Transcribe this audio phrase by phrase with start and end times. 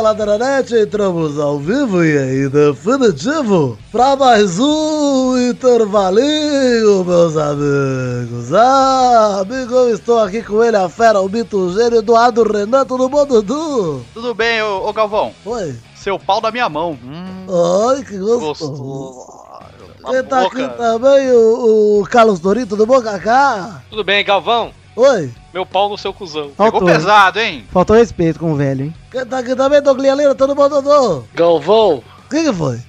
[0.00, 8.52] amigos do Peladranet, entramos ao vivo e em definitivo para mais um intervalinho, meus amigos.
[8.54, 12.84] Ah, amigo, eu estou aqui com ele, a fera, o mito, o gênio, Eduardo Renan,
[12.86, 14.04] tudo bom, Dudu?
[14.14, 15.32] Tudo bem, ô, ô Galvão?
[15.44, 15.76] Oi.
[15.94, 16.98] Seu pau da minha mão.
[17.04, 17.46] Hum,
[17.90, 18.70] Ai, que gostoso.
[18.70, 19.40] gostoso.
[20.28, 23.82] Tá aqui também, o, o Carlos Dorito, tudo bom, Cacá?
[23.90, 24.72] Tudo bem, Galvão?
[24.96, 25.32] Oi.
[25.54, 26.50] Meu pau no seu cuzão.
[26.50, 27.64] Pegou Faltou, pesado, hein?
[27.72, 28.94] faltou respeito com o velho, hein?
[29.28, 31.26] Tá aqui também, Douglas tudo bom, Dudu?
[31.34, 32.80] Galvão, O que que foi?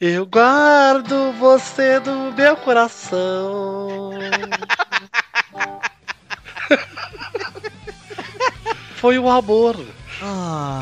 [0.00, 4.10] eu guardo você no meu coração.
[8.96, 9.76] Foi o amor.
[10.22, 10.80] Ah.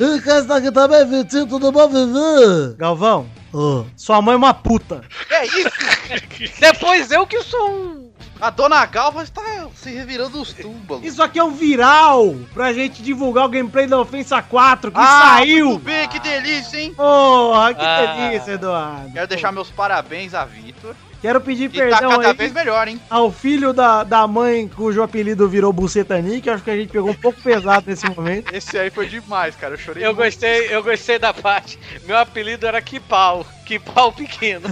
[0.00, 2.74] E quem está aqui também, Vitinho, tudo bom, Vivi?
[2.76, 5.02] Galvão, Ô, sua mãe é uma puta.
[5.30, 5.70] É isso?
[6.60, 8.12] Depois eu que sou um.
[8.40, 9.40] A dona Galva está
[9.74, 11.04] se revirando os túmbalos.
[11.04, 15.36] Isso aqui é um viral pra gente divulgar o gameplay da Ofensa 4 que Ah,
[15.36, 15.66] saiu.
[15.68, 16.92] muito bem, que delícia, hein?
[16.92, 18.16] Porra, que Ah.
[18.30, 19.12] delícia, Eduardo.
[19.12, 20.96] Quero deixar meus parabéns a Vitor.
[21.22, 23.00] Quero pedir Que tá perdão cada aí vez melhor, hein?
[23.08, 27.10] ao filho da, da mãe cujo apelido virou Bucetani, que acho que a gente pegou
[27.10, 28.52] um pouco pesado nesse momento.
[28.52, 29.74] Esse aí foi demais, cara.
[29.74, 30.02] Eu chorei.
[30.02, 30.24] Eu muito.
[30.24, 31.78] gostei, eu gostei da parte.
[32.06, 33.46] Meu apelido era Kipau.
[33.64, 34.66] Kipau pequeno.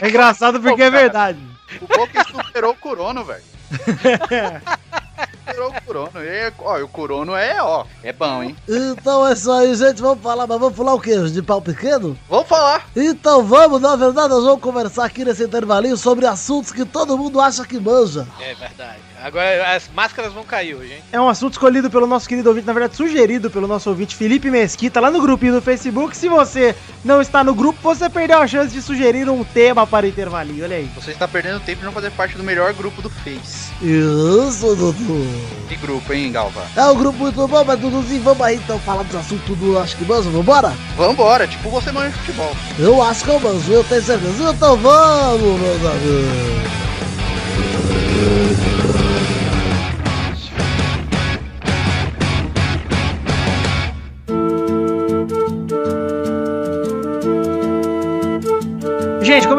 [0.00, 1.38] É engraçado porque é verdade.
[1.80, 3.42] O Boca superou o Corono, velho.
[5.42, 6.22] superou o Corono.
[6.22, 8.56] E, ó, o Corono é, ó, é bom, hein?
[8.68, 10.00] Então é isso aí, gente.
[10.00, 11.16] Vamos falar, mas vamos falar o quê?
[11.28, 12.16] De pau pequeno?
[12.28, 12.86] Vamos falar.
[12.94, 17.40] Então vamos, na verdade, nós vamos conversar aqui nesse intervalinho sobre assuntos que todo mundo
[17.40, 18.26] acha que manja.
[18.40, 19.00] É verdade.
[19.22, 21.02] Agora as máscaras vão cair hoje, hein?
[21.12, 24.50] É um assunto escolhido pelo nosso querido ouvinte, na verdade sugerido pelo nosso ouvinte Felipe
[24.50, 26.16] Mesquita, lá no grupinho do Facebook.
[26.16, 26.74] Se você
[27.04, 30.64] não está no grupo, você perdeu a chance de sugerir um tema para o intervalinho.
[30.64, 30.90] Olha aí.
[30.96, 33.70] Você está perdendo tempo de não fazer parte do melhor grupo do Face.
[33.80, 35.24] Isso, Dudu.
[35.68, 36.62] Que grupo, hein, Galva?
[36.76, 39.96] É um grupo muito bom, mas Duduzinho, vamos aí então falar dos assuntos do Acho
[39.96, 40.72] que Manja, vambora?
[40.96, 42.54] Vambora, tipo você manja futebol.
[42.78, 44.50] Eu acho que eu manjo, eu tenho certeza.
[44.50, 46.81] Então vamos, meus amigos.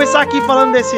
[0.04, 0.98] Começar aqui falando desse,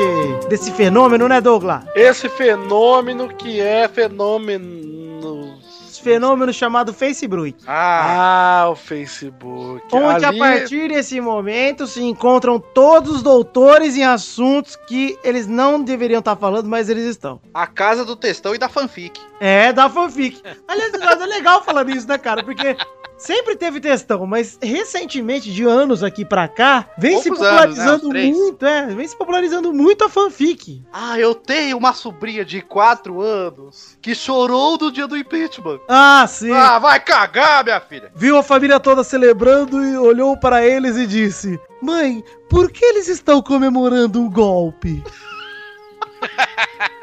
[0.49, 1.83] desse fenômeno, né, Douglas?
[1.93, 5.53] Esse fenômeno que é fenômeno.
[6.01, 7.55] Fenômeno chamado Facebook.
[7.67, 9.83] Ah, Ah, o Facebook.
[9.91, 15.45] Onde Ali- a partir desse momento se encontram todos os doutores em assuntos que eles
[15.47, 17.39] não deveriam estar falando, mas eles estão.
[17.53, 19.19] a casa do textão e da fanfic.
[19.39, 20.41] É, da fanfic.
[20.67, 22.43] Aliás, é legal falando isso, né, cara?
[22.43, 22.75] Porque
[23.17, 27.83] sempre teve textão, mas recentemente, de anos aqui pra cá, vem se Poucos anos, né?
[27.83, 28.35] popularizando Uns três.
[28.35, 30.83] muito, é, vem se popularizando muito a fanfic.
[30.91, 35.79] Ah, eu tenho uma sobrinha de 4 anos que chorou no dia do impeachment.
[35.87, 36.51] Ah, sim.
[36.51, 38.11] Ah, vai cagar, minha filha.
[38.15, 43.07] Viu a família toda celebrando e olhou para eles e disse: Mãe, por que eles
[43.07, 45.03] estão comemorando um golpe?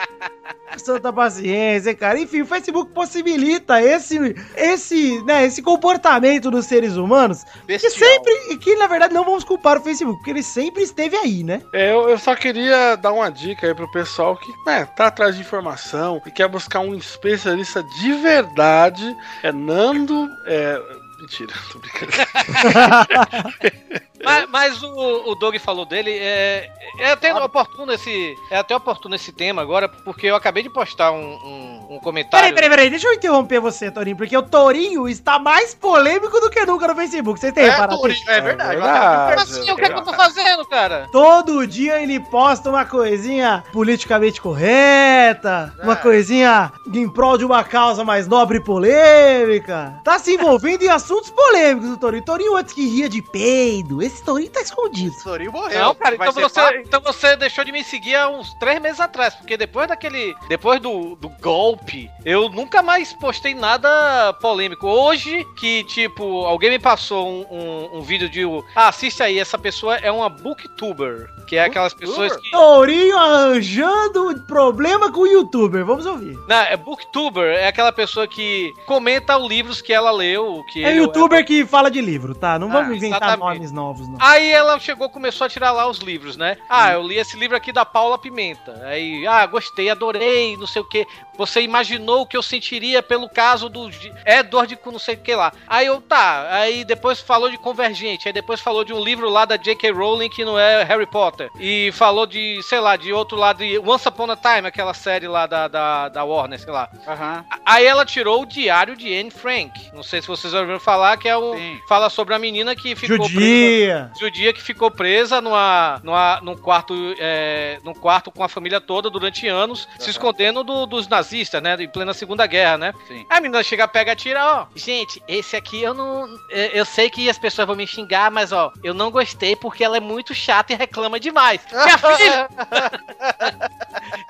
[0.79, 2.19] Santa paciência, cara.
[2.19, 4.19] Enfim, o Facebook possibilita esse,
[4.57, 7.93] esse, né, esse comportamento dos seres humanos que Bestial.
[7.93, 11.43] sempre, e que na verdade não vamos culpar o Facebook, porque ele sempre esteve aí,
[11.43, 11.63] né?
[11.73, 15.35] É, eu, eu só queria dar uma dica aí pro pessoal que né, tá atrás
[15.35, 19.17] de informação e quer buscar um especialista de verdade.
[19.43, 20.29] É Nando.
[20.47, 21.02] É.
[21.23, 22.13] Mentira, tô brincando.
[24.25, 28.37] Mas, mas o, o Doug falou dele, é, é até oportuno esse.
[28.53, 32.45] É até oportuno esse tema agora, porque eu acabei de postar um, um, um comentário.
[32.47, 36.51] Peraí, peraí, peraí, deixa eu interromper você, Torinho, porque o Torinho está mais polêmico do
[36.51, 37.39] que nunca no Facebook.
[37.41, 37.99] Vocês têm É, reparado?
[37.99, 38.71] Torinho, é verdade.
[38.77, 39.35] verdade.
[39.37, 41.09] Mas assim, o que, é que eu tô fazendo, cara?
[41.13, 45.97] Todo dia ele posta uma coisinha politicamente correta, uma É.
[45.97, 50.01] coisinha em prol de uma causa mais nobre e polêmica.
[50.05, 52.25] Tá se envolvendo em assuntos polêmicos, o Torinho.
[52.25, 54.03] Torinho antes que ria de peido.
[54.03, 55.15] Esse Torinho tá escondido.
[55.21, 55.79] O Torinho morreu.
[55.81, 56.75] Não, cara, então você, papo.
[56.79, 60.35] então você deixou de me seguir há uns três meses atrás, porque depois daquele.
[60.49, 61.82] Depois do, do golpe,
[62.25, 64.87] eu nunca mais postei nada polêmico.
[64.87, 68.43] Hoje, que, tipo, alguém me passou um, um, um vídeo de.
[68.75, 71.29] Ah, assiste aí, essa pessoa é uma booktuber.
[71.47, 72.51] Que é aquelas pessoas que.
[72.51, 75.85] Tourinho arranjando problema com o youtuber.
[75.85, 76.37] Vamos ouvir.
[76.49, 80.63] Não, é booktuber, é aquela pessoa que comenta os livros que ela leu.
[80.73, 82.59] Que É youtuber que fala de livro, tá?
[82.59, 83.57] Não vamos Ah, inventar exatamente.
[83.59, 84.17] nomes novos novos, não.
[84.21, 86.57] Aí ela chegou, começou a tirar lá os livros, né?
[86.69, 88.81] Ah, eu li esse livro aqui da Paula Pimenta.
[88.85, 91.07] Aí, ah, gostei, adorei, não sei o que.
[91.37, 95.19] Você imaginou o que eu sentiria pelo caso do G- Edward com não sei o
[95.19, 95.53] que lá.
[95.67, 96.49] Aí eu, tá.
[96.51, 98.29] Aí depois falou de Convergente.
[98.29, 99.91] Aí depois falou de um livro lá da J.K.
[99.93, 101.49] Rowling que não é Harry Potter.
[101.59, 105.27] E falou de, sei lá, de outro lado de Once Upon a Time, aquela série
[105.29, 106.89] lá da, da, da Warner, sei lá.
[107.07, 107.45] Aham.
[107.65, 109.73] Aí ela tirou o diário de Anne Frank.
[109.93, 111.55] Não sei se vocês ouviram falar, que é o.
[111.55, 111.79] Sim.
[111.89, 113.33] Fala sobre a menina que ficou presa.
[113.41, 114.11] Judia!
[114.19, 119.11] Judia que ficou presa numa, numa, num, quarto, é, num quarto com a família toda
[119.11, 121.77] durante anos, se escondendo do- dos nazistas, né?
[121.79, 122.95] Em plena Segunda Guerra, né?
[123.07, 123.27] Sim.
[123.29, 124.67] A menina chega, pega, tira, ó.
[124.75, 126.29] Gente, esse aqui eu não.
[126.51, 129.97] Eu, sei que as pessoas vão me xingar, mas ó, eu não gostei porque ela
[129.97, 131.61] é muito chata e reclama demais.
[131.73, 132.49] Minha filha!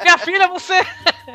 [0.00, 0.80] Minha filha, você.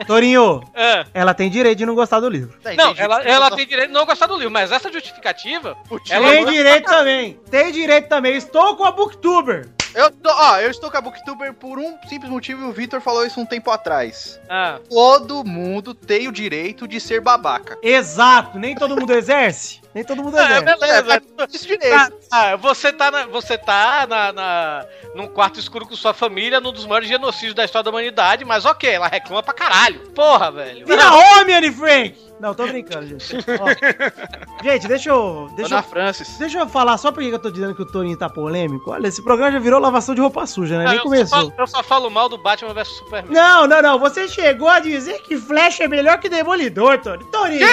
[0.06, 1.06] Torinho, Ah.
[1.14, 2.58] ela tem direito de não gostar do livro.
[2.62, 5.76] Tá, Não, ela, ela tem direito de não gostar do livro, mas essa justificativa.
[6.10, 7.40] Ela tem direito também.
[7.50, 8.36] Tem direito também.
[8.36, 9.70] Estou com a Booktuber.
[9.94, 13.02] Eu, tô, ó, eu estou com a Booktuber por um simples motivo e o Vitor
[13.02, 14.40] falou isso um tempo atrás.
[14.50, 17.78] Ah, Todo mundo tem o direito de ser babaca.
[17.82, 18.60] Exato.
[18.60, 19.82] Nem todo mundo exerce.
[19.98, 20.80] Nem todo mundo é, exerce.
[20.80, 21.22] beleza.
[21.52, 22.14] Esse direito.
[22.30, 24.86] Ah, você tá, na, você tá na, na,
[25.16, 28.64] num quarto escuro com sua família, num dos maiores genocídios da história da humanidade, mas
[28.64, 30.02] ok, ela reclama pra caralho.
[30.12, 30.86] Porra, velho.
[30.86, 32.16] Vira homem, Anne Frank!
[32.40, 33.38] Não, tô brincando, gente.
[33.60, 34.64] Ó.
[34.64, 35.50] Gente, deixa eu.
[35.56, 36.38] Deixa Dona eu, Francis.
[36.38, 38.92] deixa eu falar só porque eu tô dizendo que o Torinho tá polêmico.
[38.92, 40.84] Olha, esse programa já virou lavação de roupa suja, né?
[40.84, 41.40] Não, Nem eu, só começou.
[41.40, 43.34] falo, eu só falo mal do Batman vs Superman.
[43.34, 43.98] Não, não, não.
[43.98, 47.26] Você chegou a dizer que Flash é melhor que Demolidor, Tony.
[47.34, 47.66] Torinho!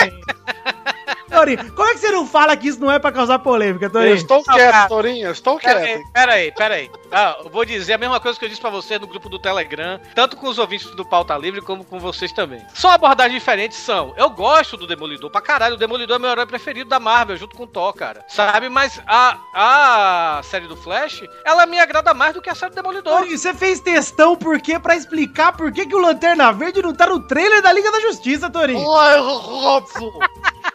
[1.35, 3.91] Torinho, como é que você não fala que isso não é pra causar polêmica, Eu
[3.91, 4.15] Torinho?
[4.15, 4.89] estou Não, quieto, cara.
[4.89, 5.99] Torinho, eu estou Pera quieto.
[5.99, 6.91] aí, pera aí, pera aí.
[7.13, 9.39] Ah, eu vou dizer a mesma coisa que eu disse pra você no grupo do
[9.39, 12.65] Telegram, tanto com os ouvintes do Pauta Livre como com vocês também.
[12.75, 14.13] Só abordagens diferentes são.
[14.17, 15.75] Eu gosto do Demolidor pra caralho.
[15.75, 18.25] O Demolidor é meu herói preferido da Marvel, junto com o Thor, cara.
[18.29, 18.69] Sabe?
[18.69, 22.77] Mas a, a série do Flash, ela me agrada mais do que a série do
[22.77, 23.19] Demolidor.
[23.19, 24.79] Torinho, você fez textão por quê?
[24.79, 28.01] Pra explicar por que, que o Lanterna Verde não tá no trailer da Liga da
[28.01, 28.85] Justiça, Torinho.
[28.85, 30.11] Oi, Robson.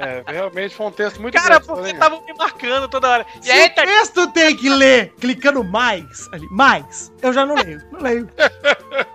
[0.00, 3.26] É, realmente foi um texto muito Cara, grande, porque estavam me marcando toda hora.
[3.40, 7.54] E Se aí, o texto tem que ler clicando mais, ali, mais, eu já não
[7.54, 8.28] leio, não leio.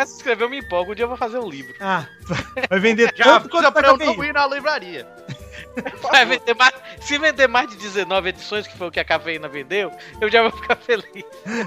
[0.00, 0.92] começa a escrever, eu me empolgo.
[0.92, 1.74] Um dia eu vou fazer um livro.
[1.80, 2.06] Ah,
[2.68, 5.06] vai vender Já tanto quanto tá pra eu não ir na livraria.
[6.10, 9.48] Vai vender mais, se vender mais de 19 edições, que foi o que a cafeína
[9.48, 9.90] vendeu,
[10.20, 11.24] eu já vou ficar feliz.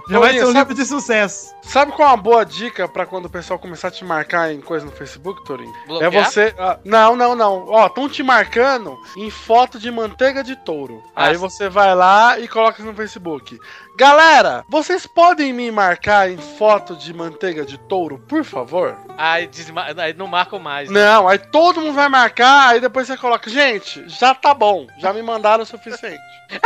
[0.10, 1.54] Já vai ser um livro de sucesso.
[1.64, 4.62] Sabe qual é uma boa dica pra quando o pessoal começar a te marcar em
[4.62, 5.42] coisa no Facebook?
[5.88, 6.14] Bloquear?
[6.14, 6.54] É você.
[6.60, 7.68] ah, não, não, não.
[7.70, 11.04] Ó, estão te marcando em foto de manteiga de touro.
[11.16, 11.40] Ah, Aí sim.
[11.42, 13.58] você vai lá e coloca no Facebook.
[13.96, 18.98] Galera, vocês podem me marcar em foto de manteiga de touro, por favor?
[19.18, 20.90] Aí, desma- aí não marcam mais.
[20.90, 21.00] né?
[21.06, 25.14] Não, aí todo mundo vai marcar, aí depois você coloca, gente, já tá bom, já
[25.14, 26.20] me mandaram o suficiente.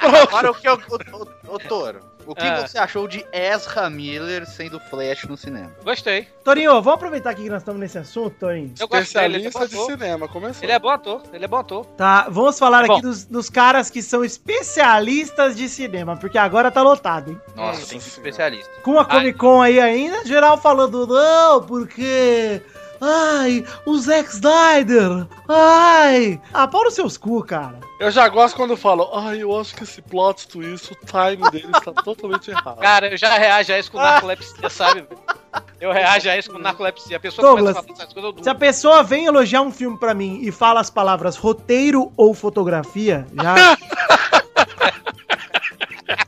[0.00, 0.74] Agora o que eu.
[0.88, 2.00] Ô, ô, ô, Toro,
[2.32, 2.66] o que Ah.
[2.66, 5.70] você achou de Ezra Miller sendo Flash no cinema?
[5.84, 6.28] Gostei.
[6.44, 8.72] Torinho, vamos aproveitar aqui que nós estamos nesse assunto, Torinho.
[8.78, 8.88] Eu
[9.20, 10.62] ele é bom de cinema, começou.
[10.62, 11.84] Ele é bom ator, ele é bom ator.
[11.96, 12.94] Tá, vamos falar Bom.
[12.94, 17.40] aqui dos, dos caras que são especialistas de cinema, porque agora tá lotado, hein?
[17.54, 18.08] Nossa, Nossa tem senhora.
[18.08, 18.70] especialista.
[18.82, 22.62] Com a Comic Con aí ainda, geral falando, não, porque.
[23.00, 25.26] Ai, o Zack Snyder!
[25.48, 26.38] Ai!
[26.52, 27.80] Ah, pau nos seus cu, cara.
[27.98, 31.70] Eu já gosto quando falam, ai, eu acho que esse plot twist, o time dele
[31.74, 32.78] está totalmente errado.
[32.78, 35.06] Cara, eu já reajo a isso com narcolepsia, sabe?
[35.80, 37.16] Eu reajo a isso com narcolepsia.
[37.16, 39.72] A pessoa Douglas, começa a falar essas coisas, eu Se a pessoa vem elogiar um
[39.72, 43.54] filme pra mim e fala as palavras roteiro ou fotografia, já.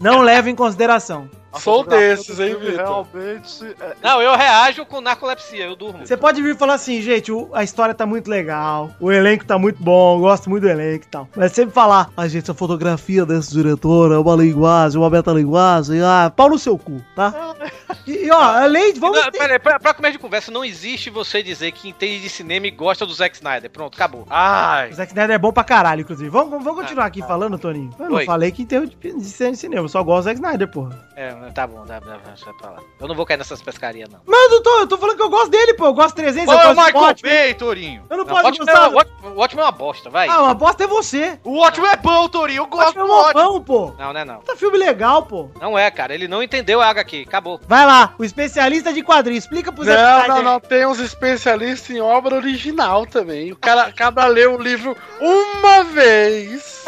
[0.00, 1.29] não leva em consideração.
[1.59, 3.06] Sou desses, hein, Vitor?
[3.12, 3.64] Realmente.
[3.80, 6.06] é- Não, eu reajo com narcolepsia, eu durmo.
[6.06, 9.59] Você pode vir falar assim, gente, o- a história tá muito legal, o elenco tá
[9.59, 11.28] muito bom, eu gosto muito do elenco e tal.
[11.37, 16.32] Mas sempre falar, a gente, a fotografia desse diretor é uma linguagem, uma metalinguagem, ah,
[16.35, 17.32] pau no seu cu, tá?
[18.06, 18.99] E, e, ó, além de.
[18.99, 21.88] Vamos Não, ter- pera aí, pra, pra começo de conversa, não existe você dizer que
[21.90, 23.71] entende de cinema e gosta do Zack Snyder.
[23.71, 24.26] Pronto, acabou.
[24.28, 26.28] Ai, O Zack Snyder é bom pra caralho, inclusive.
[26.28, 27.90] Vamos, vamos, continuar aqui falando, Toninho.
[27.99, 28.25] Eu não Oi.
[28.25, 29.25] falei que tem de,
[29.56, 30.99] cinema, eu só gosto do Zack Snyder, porra.
[31.14, 32.78] É, tá bom, dá, dá, deixa pra lá.
[33.00, 34.20] Eu não vou cair nessas pescarias, não.
[34.26, 35.87] Mas eu tô, eu tô falando que eu gosto dele, pô.
[35.87, 37.32] Eu gosto de 300, Pô, eu é o gosto Michael Watchmen.
[37.34, 38.04] Bay, Torinho.
[38.11, 38.84] Eu não Não, posso ótimo, gostar.
[38.84, 38.88] é,
[39.28, 40.28] o ótimo- é uma bosta, vai.
[40.28, 41.38] Ah, uma bosta é você.
[41.42, 42.58] O ótimo é bom, Torinho.
[42.58, 43.42] Eu O gosto ótimo é do um ótimo.
[43.42, 43.92] bom, pô.
[43.99, 44.40] Não, não é não.
[44.40, 45.49] Tá filme legal, pô.
[45.61, 46.14] Não é, cara.
[46.14, 47.25] Ele não entendeu a HQ.
[47.26, 47.61] Acabou.
[47.66, 49.44] Vai lá, o especialista de quadrinhos.
[49.44, 53.50] Explica pro Zack não, não, não, tem uns especialistas em obra original também.
[53.52, 56.82] O cara, cada lê o livro uma vez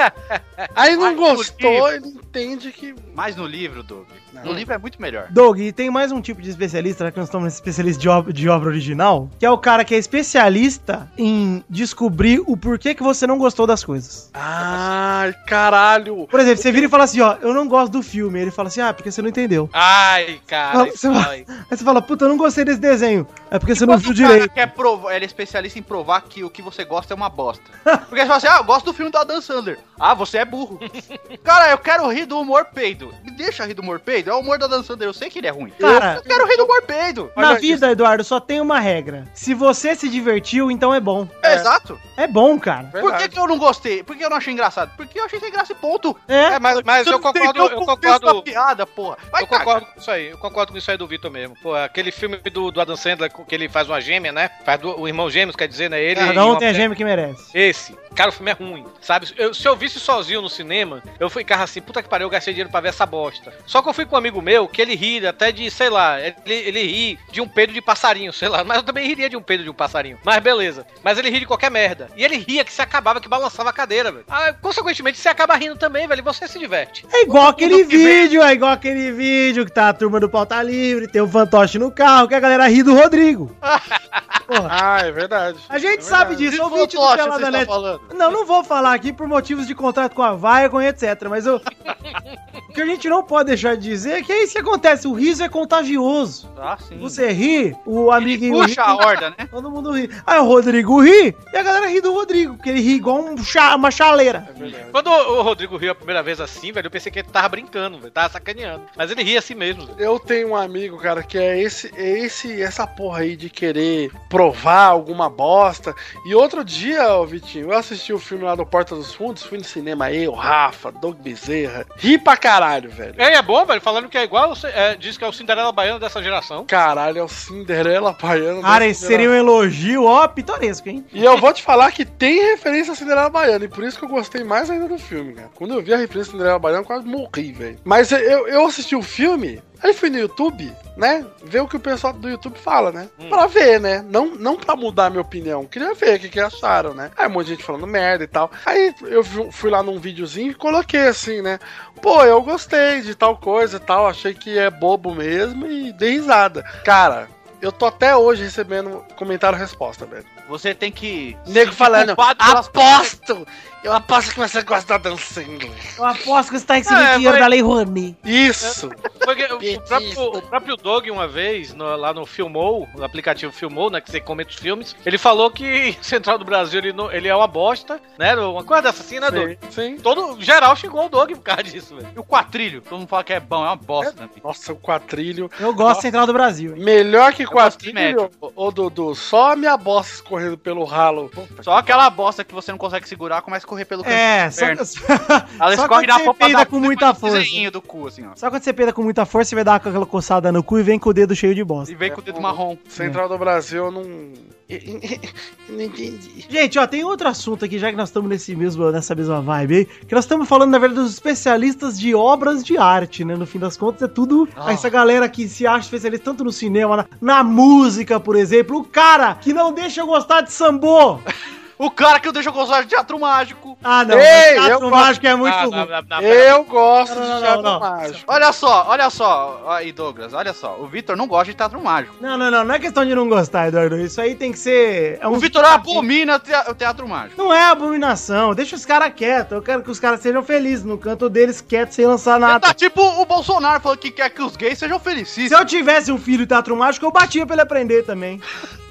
[0.74, 2.94] Aí não Mas gostou, ele entende que.
[3.14, 4.06] Mas no livro, Doug.
[4.32, 4.46] Não.
[4.46, 5.28] No livro é muito melhor.
[5.30, 8.32] Doug, e tem mais um tipo de especialista, que nós estamos nesse especialista de obra,
[8.32, 13.02] de obra original, que é o cara que é especialista em descobrir o porquê que
[13.02, 14.30] você não gostou das coisas.
[14.34, 16.26] Ai, caralho.
[16.28, 18.40] Por exemplo, você vira e fala assim, ó, eu não gosto do filme.
[18.40, 19.70] Ele fala assim, ah, porque você não entendeu.
[19.72, 21.46] Ai, cara, você vai- vai.
[21.70, 23.26] Aí você fala, puta, eu não gostei desse desenho.
[23.50, 24.52] É porque você não viu o cara direito.
[24.52, 27.62] quer provar, ele é especialista em provar que o que você gosta é uma bosta.
[27.84, 29.78] Porque você fala assim, ah, eu gosto do filme do Adam Sandler.
[29.98, 30.78] Ah, você é burro.
[31.44, 33.14] cara, eu quero rir do humor peido.
[33.22, 34.30] Me deixa rir do humor peido.
[34.30, 35.72] É o humor do Adam Sandler, eu sei que ele é ruim.
[35.78, 37.30] Cara, eu quero rir do humor peido.
[37.36, 39.24] Na Olha vida, Eduardo, só tem uma regra.
[39.34, 41.28] Se você se divertiu, então é bom.
[41.42, 41.98] É, Exato.
[42.16, 42.88] É bom, cara.
[42.92, 44.02] Por que, que eu não gostei?
[44.02, 44.92] Por que eu não achei engraçado?
[44.96, 46.16] Porque eu achei sem graça e ponto.
[46.28, 46.54] É.
[46.54, 48.42] É, mas, mas eu concordo, o eu da concordo.
[48.42, 49.16] piada, porra.
[49.30, 49.64] Vai, Eu cara.
[49.64, 51.56] concordo com isso aí, eu concordo com isso aí do Vitor mesmo.
[51.62, 54.50] Pô, aquele filme do, do Adam Sandler que ele faz uma gêmea, né?
[54.64, 56.00] Faz do- o irmão gêmeos, quer dizer, né?
[56.02, 57.44] Ele Cada um tem a gêmea que merece.
[57.52, 57.96] Esse.
[58.14, 59.32] Cara, o filme é ruim, sabe?
[59.36, 62.54] Eu- se eu visse sozinho no cinema, eu ficava assim, puta que pariu, eu gastei
[62.54, 63.52] dinheiro pra ver essa bosta.
[63.66, 66.18] Só que eu fui com um amigo meu que ele ri até de, sei lá,
[66.20, 68.64] ele, ele ri de um peido de passarinho, sei lá.
[68.64, 70.18] Mas eu também riria de um peido de um passarinho.
[70.24, 70.86] Mas beleza.
[71.02, 72.08] Mas ele ri de qualquer merda.
[72.16, 74.24] E ele ria que se acabava, que balançava a cadeira, velho.
[74.28, 76.20] Ah, consequentemente, você acaba rindo também, velho.
[76.20, 77.04] E você se diverte.
[77.12, 80.28] É igual aquele que vem- vídeo, é igual aquele vídeo que tá a turma do
[80.30, 83.54] pauta livre, tem o fantoche no carro, que a galera ri do Rodrigo.
[84.46, 85.58] Porra, Ah, é verdade.
[85.68, 86.50] a gente É sabe verdade.
[86.50, 87.66] disso, Que ouvinte do fantoche Pelada Net.
[87.66, 88.00] falando?
[88.14, 91.56] Não, não vou falar aqui por motivos de contrato com a Viacom etc, mas eu...
[92.68, 95.06] o que a gente não pode deixar de dizer é que é isso que acontece,
[95.06, 96.50] o riso é contagioso.
[96.58, 96.98] Ah, sim.
[96.98, 99.48] Você ri, o amiguinho ri, Puxa a horda, né?
[99.50, 100.10] todo mundo ri.
[100.26, 103.36] Aí o Rodrigo ri, e a galera ri do Rodrigo, porque ele ri igual um
[103.42, 104.48] cha- uma chaleira.
[104.60, 104.90] É.
[104.90, 107.98] Quando o Rodrigo riu a primeira vez assim, velho, eu pensei que ele tava brincando,
[107.98, 108.10] velho.
[108.10, 108.84] Tava sacaneando.
[108.96, 109.98] Mas ele ria assim mesmo, velho.
[110.00, 114.10] Eu tenho um amigo, cara, que é esse, é esse, essa porra aí de querer
[114.28, 115.94] provar alguma bosta.
[116.26, 119.58] E outro dia, ó, Vitinho, eu assisti o filme lá do Porta dos Fundos, fui
[119.64, 121.86] no cinema eu, Rafa, Doug Bezerra.
[121.96, 123.14] Ri pra caralho, velho.
[123.16, 125.98] É, é bom, velho, falando que é igual, é, diz que é o Cinderela Baiano
[125.98, 126.66] dessa geração.
[126.66, 128.62] Caralho, é o Cinderela Baiano.
[128.62, 131.04] Cara, dessa esse seria um elogio, ó, pitoresco, hein?
[131.12, 134.04] E eu vou te falar que tem referência a Cinderela Baiana, e por isso que
[134.04, 135.50] eu gostei mais ainda do filme, cara.
[135.54, 137.78] Quando eu vi a referência a Cinderela Baiana, eu quase morri, velho.
[137.84, 141.24] Mas eu, eu assisti o filme, aí fui no YouTube, né?
[141.42, 143.08] Ver o que o pessoal do YouTube fala, né?
[143.18, 143.28] Hum.
[143.28, 144.04] Pra ver, né?
[144.08, 145.66] Não, não pra mudar a minha opinião.
[145.66, 147.10] Queria ver o que, que acharam, né?
[147.16, 148.50] Aí um monte de gente falando merda e tal.
[148.64, 149.22] Aí eu
[149.52, 151.58] fui lá num videozinho e coloquei assim, né?
[152.00, 154.06] Pô, eu gostei de tal coisa e tal.
[154.06, 156.62] Achei que é bobo mesmo e dei risada.
[156.84, 157.28] Cara.
[157.62, 160.26] Eu tô até hoje recebendo comentário-resposta, velho.
[160.48, 161.34] Você tem que.
[161.46, 163.46] Nego falando, aposto!
[163.84, 165.70] Eu aposto que você gosta da Dan Sandler.
[165.98, 168.16] Eu aposto que você tá recebendo É, dinheiro vai- da Lei Rouanet.
[168.24, 168.88] Isso!
[169.22, 173.90] Porque o, próprio, o próprio Doug, uma vez, no- lá no Filmou, no aplicativo Filmou,
[173.90, 177.28] né, que você comenta os filmes, ele falou que Central do Brasil, ele, não- ele
[177.28, 179.50] é uma bosta, né, uma coisa dessa assim, né, Doug?
[179.50, 179.96] Sim, sim.
[179.98, 182.08] Todo, geral chegou o Doug por causa disso, velho.
[182.16, 182.80] E o quatrilho?
[182.80, 184.40] Todo mundo fala que é bom, é uma bosta também.
[184.42, 185.50] Nossa, o quadrilho.
[185.60, 186.82] Eu gosto Central do Brasil, hein?
[186.82, 191.30] Melhor que de quadrilho, ô ô, Dudu, só a minha bosta escorrendo pelo ralo.
[191.60, 194.12] Só aquela bosta que você não consegue segurar começa a correr pelo canto.
[194.12, 197.38] É, só, Ela só escorre quando na você peida da com muita força.
[197.38, 198.30] desenho do cu, assim, ó.
[198.36, 200.82] Só quando você peida com muita força, você vai dar aquela coçada no cu e
[200.82, 201.92] vem com o dedo cheio de bosta.
[201.92, 202.76] E vem com o dedo marrom.
[202.88, 204.04] Central do Brasil, eu não.
[205.68, 206.46] não entendi.
[206.48, 209.76] Gente, ó, tem outro assunto aqui, já que nós estamos nesse mesmo, nessa mesma vibe
[209.76, 213.36] aí, que nós estamos falando, na verdade, dos especialistas de obras de arte, né?
[213.36, 216.96] No fim das contas, é tudo essa galera que se acha especialista tanto no cinema,
[216.96, 218.78] na, na música, por exemplo.
[218.78, 221.18] O cara que não deixa eu gostar de sambô.
[221.76, 223.76] O cara que eu deixo gostar de teatro mágico.
[223.82, 224.16] Ah, não.
[224.18, 227.40] Ei, teatro gosto- mágico é muito Ah, não, não, não, Eu gosto Não, não, de
[227.42, 227.80] teatro não.
[227.80, 228.24] mágico.
[228.32, 229.64] Olha só, olha só.
[229.68, 230.76] Aí, Douglas, olha só.
[230.80, 232.14] O Vitor não gosta de teatro mágico.
[232.20, 232.64] Não, não, não.
[232.64, 233.98] Não é questão de não gostar, Eduardo.
[233.98, 235.18] Isso aí tem que ser.
[235.20, 237.42] É O um Vitor abomina o tea- o teatro mágico.
[237.42, 238.54] Não é abominação.
[238.54, 239.52] Deixa os caras quietos.
[239.52, 242.60] Eu quero que os caras sejam felizes no canto deles, quietos, sem lançar nada.
[242.60, 245.50] Tá tipo o Bolsonaro falando que quer que os gays sejam Se felicíssimos.
[245.60, 248.40] eu tivesse um filho teatro mágico, eu batia pra ele aprender também.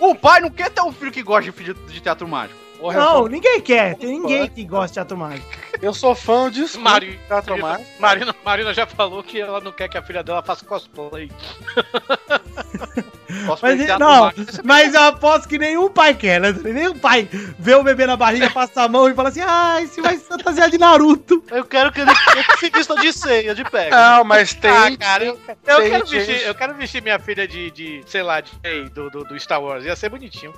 [0.00, 2.58] O pai não quer ter um filho que gosta de, de teatro mágico.
[2.78, 3.94] Porra, Não, sou- ninguém quer.
[3.96, 5.46] Tem ninguém que gosta de teatro mágico.
[5.80, 6.80] Eu sou fã disso.
[6.80, 7.88] Mari- Teatro mágico.
[8.00, 11.30] Marina, Marina já falou que ela não quer que a filha dela faça cosplay.
[13.46, 14.32] Posso Mas, fazer teatro não,
[14.64, 16.52] mas eu aposto que nenhum pai quer, né?
[16.52, 20.00] Nenhum pai vê o bebê na barriga, passa a mão e fala assim: ai, se
[20.00, 21.42] vai fantasiar de Naruto.
[21.50, 22.10] Eu quero que ele
[22.58, 23.96] se vista de ceia, de pega.
[23.96, 24.70] Não, mas tem.
[24.70, 28.02] Ah, cara, eu, eu tem quero gente- vestir, eu quero vestir minha filha de, de
[28.06, 28.50] sei lá, de
[28.90, 29.84] do, do, do Star Wars.
[29.84, 30.52] Ia ser bonitinho.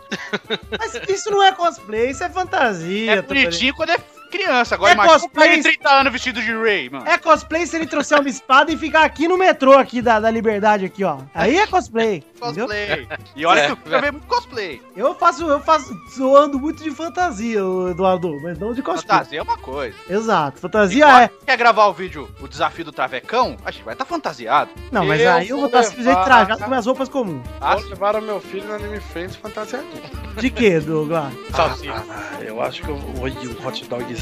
[0.79, 3.13] Mas isso não é cosplay, isso é fantasia.
[3.13, 3.47] É Totorino.
[3.47, 3.99] bonitinho quando é
[4.39, 4.75] criança.
[4.75, 5.49] Agora É imagina cosplay.
[5.49, 7.07] cara de 30 anos vestido de Ray, mano.
[7.07, 10.31] É cosplay se ele trouxer uma espada e ficar aqui no metrô aqui da, da
[10.31, 11.19] Liberdade aqui, ó.
[11.35, 12.23] Aí é cosplay?
[12.45, 13.09] Cosplay.
[13.35, 14.83] E olha É, que eu vejo muito cosplay.
[14.95, 17.61] Eu faço, eu faço, eu ando muito de fantasia,
[17.91, 19.17] Eduardo, mas não de cosplay.
[19.19, 19.97] Fantasia é uma coisa.
[20.11, 21.31] Exato, fantasia é.
[21.47, 23.57] Quer gravar o vídeo, o desafio do travecão?
[23.65, 24.71] A gente vai estar fantasiado.
[24.93, 27.43] Não, mas Eu aí eu vou vou estar simplesmente trajado com minhas roupas comuns.
[27.63, 30.03] Ah, Vou levar o meu filho no Anime Friends fantasiadinho.
[30.37, 31.33] De quê, Douglas?
[31.55, 32.05] Salsicha.
[32.11, 34.15] Ah, eu acho que eu vou ir um hot dogzinho.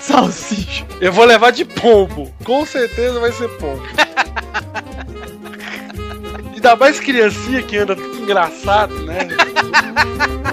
[0.00, 0.86] Salsicha.
[1.00, 2.32] Eu vou levar de pombo.
[2.44, 3.82] Com certeza vai ser pombo.
[6.52, 9.28] Ainda mais criancinha que anda tudo engraçado, né?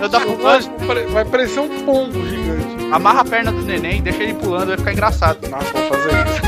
[0.02, 2.94] eu dá pulando, vai parecer um pombo gigante.
[2.94, 5.50] amarra a perna do neném, deixa ele pulando, vai ficar engraçado.
[5.50, 6.47] Nossa, vou fazer isso.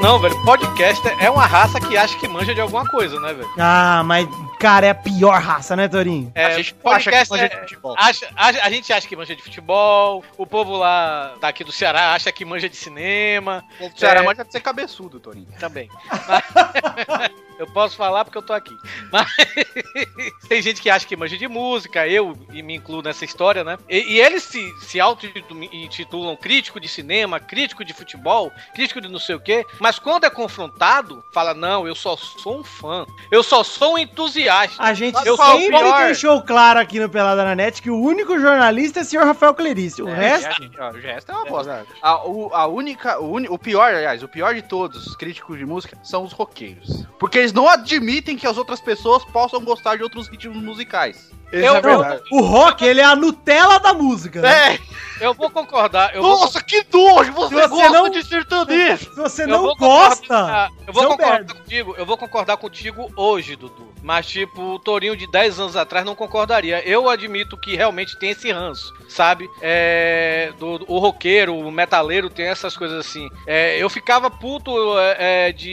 [0.00, 3.48] Não, velho, podcaster é uma raça que acha que manja de alguma coisa, né, velho?
[3.58, 4.28] Ah, mas,
[4.58, 6.30] cara, é a pior raça, né, Torinho?
[6.34, 7.94] É, a gente acha que manja é- de futebol.
[7.98, 12.12] acha- acha- a gente acha que manja de futebol, o povo lá daqui do Ceará
[12.14, 13.64] acha que manja de cinema.
[13.80, 14.22] O Ceará É.
[14.24, 15.48] manja de ser cabeçudo, Torinho.
[15.58, 15.88] Também.
[16.28, 16.44] Mas-
[17.58, 18.74] eu posso falar porque eu tô aqui.
[19.12, 19.26] Mas
[20.48, 23.76] tem gente que acha que manja de música, eu e me incluo nessa história, né?
[23.88, 29.18] E, e eles se, se auto-intitulam crítico de cinema, crítico de futebol, crítico de não
[29.18, 33.42] sei o quê, mas quando é confrontado, fala: não, eu só sou um fã, eu
[33.42, 34.47] só sou um entusiasta.
[34.78, 36.04] A gente Eu sou o sempre pior.
[36.06, 39.54] deixou claro aqui no Pelada na Net que o único jornalista é o senhor Rafael
[39.54, 40.02] Clerice.
[40.02, 40.62] O É, resto.
[40.62, 41.86] é, ó, o resto é uma bosta.
[42.02, 45.96] A, a única, o, o pior, aliás, o pior de todos os críticos de música
[46.02, 47.04] são os roqueiros.
[47.18, 51.30] Porque eles não admitem que as outras pessoas possam gostar de outros ritmos musicais.
[51.52, 52.22] Eu- é verdade.
[52.30, 54.40] O rock, ele é a Nutella da música.
[54.42, 54.74] né?
[54.74, 54.78] É!
[55.20, 56.14] Eu vou concordar.
[56.14, 57.32] Eu vou Nossa, que nojo!
[57.32, 59.10] Você, você gosta não- de sertanejo!
[59.10, 60.68] Se você Eu não vou gosta.
[60.86, 61.54] Eu vou concordar merda.
[61.54, 63.88] contigo, eu vou concordar contigo hoje, Dudu.
[64.00, 66.86] Mas, tipo, o Torinho de 10 anos atrás não concordaria.
[66.88, 69.48] Eu admito que realmente tem esse ranço, sabe?
[69.60, 73.28] É, do, o roqueiro, o metaleiro tem essas coisas assim.
[73.44, 75.68] É, eu ficava puto é, é, de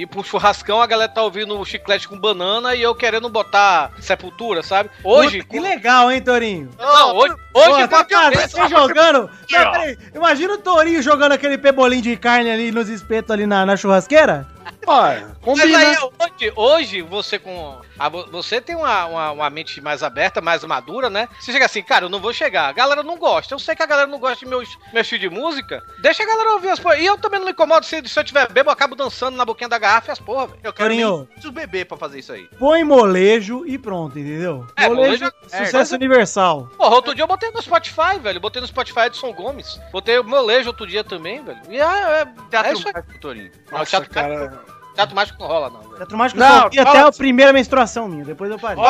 [0.00, 4.60] ir pro churrascão, a galera tá ouvindo chiclete com banana e eu querendo botar sepultura,
[4.62, 4.90] sabe?
[5.04, 5.17] Hoje.
[5.24, 6.70] Puta, que legal, hein, Torinho?
[6.78, 9.30] Não, hoje, hoje Pô, tá, com a cara, cabeça- você jogando.
[9.50, 13.64] Não, peraí, imagina o Torinho jogando aquele pebolinho de carne ali nos espetos ali na,
[13.66, 14.46] na churrasqueira.
[14.86, 15.78] Olha, Mas combina.
[15.78, 17.78] aí, hoje, hoje você com.
[17.98, 21.28] A- você tem uma, uma, uma mente mais aberta, mais madura, né?
[21.40, 22.68] Você chega assim, cara, eu não vou chegar.
[22.68, 23.54] A galera não gosta.
[23.54, 25.82] Eu sei que a galera não gosta de meus, meus filhos de música.
[26.00, 26.96] Deixa a galera ouvir as porra.
[26.98, 29.44] E eu também não me incomodo se, se eu tiver bebo, eu acabo dançando na
[29.44, 30.60] boquinha da garrafa e as porra, velho.
[30.62, 31.16] Eu quero Torinho.
[31.18, 32.48] nem preciso beber pra fazer isso aí.
[32.58, 34.66] Põe molejo e pronto, entendeu?
[34.76, 36.68] É, molejo, molejo é- sucesso universal.
[36.76, 38.40] Porra, outro dia eu botei no Spotify, velho.
[38.40, 39.80] Botei no Spotify Edson Gomes.
[39.92, 41.60] Botei o meu lejo outro dia também, velho.
[41.68, 43.18] E é, é, é Teatro isso aí.
[43.20, 43.50] Torinho.
[43.70, 44.77] Não, Nossa, teatro, cara.
[44.98, 45.94] Teatro mágico não rola, não, velho.
[45.96, 48.82] Teatro mágico Não, só vi até a primeira menstruação minha, depois eu parei.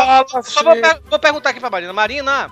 [0.43, 1.93] Só vou, per- vou perguntar aqui pra Marina.
[1.93, 2.51] Marina,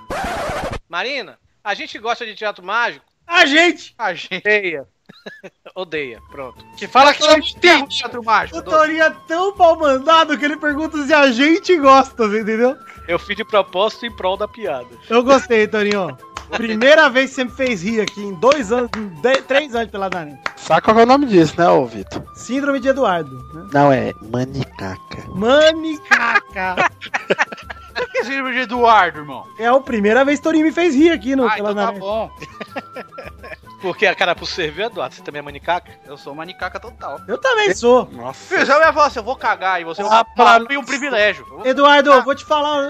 [0.87, 3.03] Marina, a gente gosta de teatro mágico?
[3.25, 3.95] A gente!
[3.97, 4.35] A gente.
[4.37, 4.85] Odeia.
[5.75, 6.63] Odeia, pronto.
[6.77, 7.97] Que fala que não entende.
[7.97, 8.59] Teatro mágico.
[8.59, 12.77] O Torinho é tão mal mandado que ele pergunta se a gente gosta, entendeu?
[13.07, 14.87] Eu fiz de propósito em prol da piada.
[15.09, 16.15] Eu gostei, Torinho.
[16.49, 19.89] Primeira vez que você me fez rir aqui em dois anos, em de- três anos
[19.91, 20.37] pela Dani.
[20.55, 22.23] Sabe qual é o nome disso, né, ô Vitor?
[22.35, 23.35] Síndrome de Eduardo.
[23.53, 23.67] Né?
[23.73, 25.23] Não, é manicaca.
[25.29, 26.75] Manicaca.
[27.97, 29.43] Por que esse livro de Eduardo, irmão?
[29.57, 31.85] É a primeira vez que o Torinho me fez rir aqui no Ah, pela então
[31.85, 32.31] tá bom.
[33.81, 35.91] Porque, cara, pro servir, Eduardo, você também é manicaca?
[36.05, 37.19] Eu sou manicaca total.
[37.27, 38.07] Eu também sou.
[38.11, 38.39] Nossa.
[38.55, 41.45] Filho, você vai falar assim, eu vou cagar e você Ah, ah, pra- um privilégio.
[41.49, 42.89] Eu vou- Eduardo, vou te falar.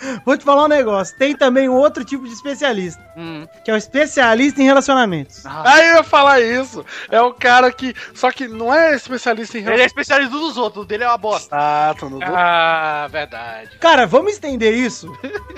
[0.24, 1.16] vou te falar um negócio.
[1.16, 3.46] Tem também um outro tipo de especialista, Hum.
[3.64, 5.44] que é o especialista em relacionamentos.
[5.44, 6.84] Aí eu ia falar isso.
[7.10, 7.94] É o cara que.
[8.14, 11.18] Só que não é especialista em Ele é especialista dos outros, o dele é uma
[11.18, 11.54] bosta.
[11.56, 12.20] Ah, tô no.
[12.22, 13.76] Ah, verdade.
[13.78, 15.12] Cara, vamos estender isso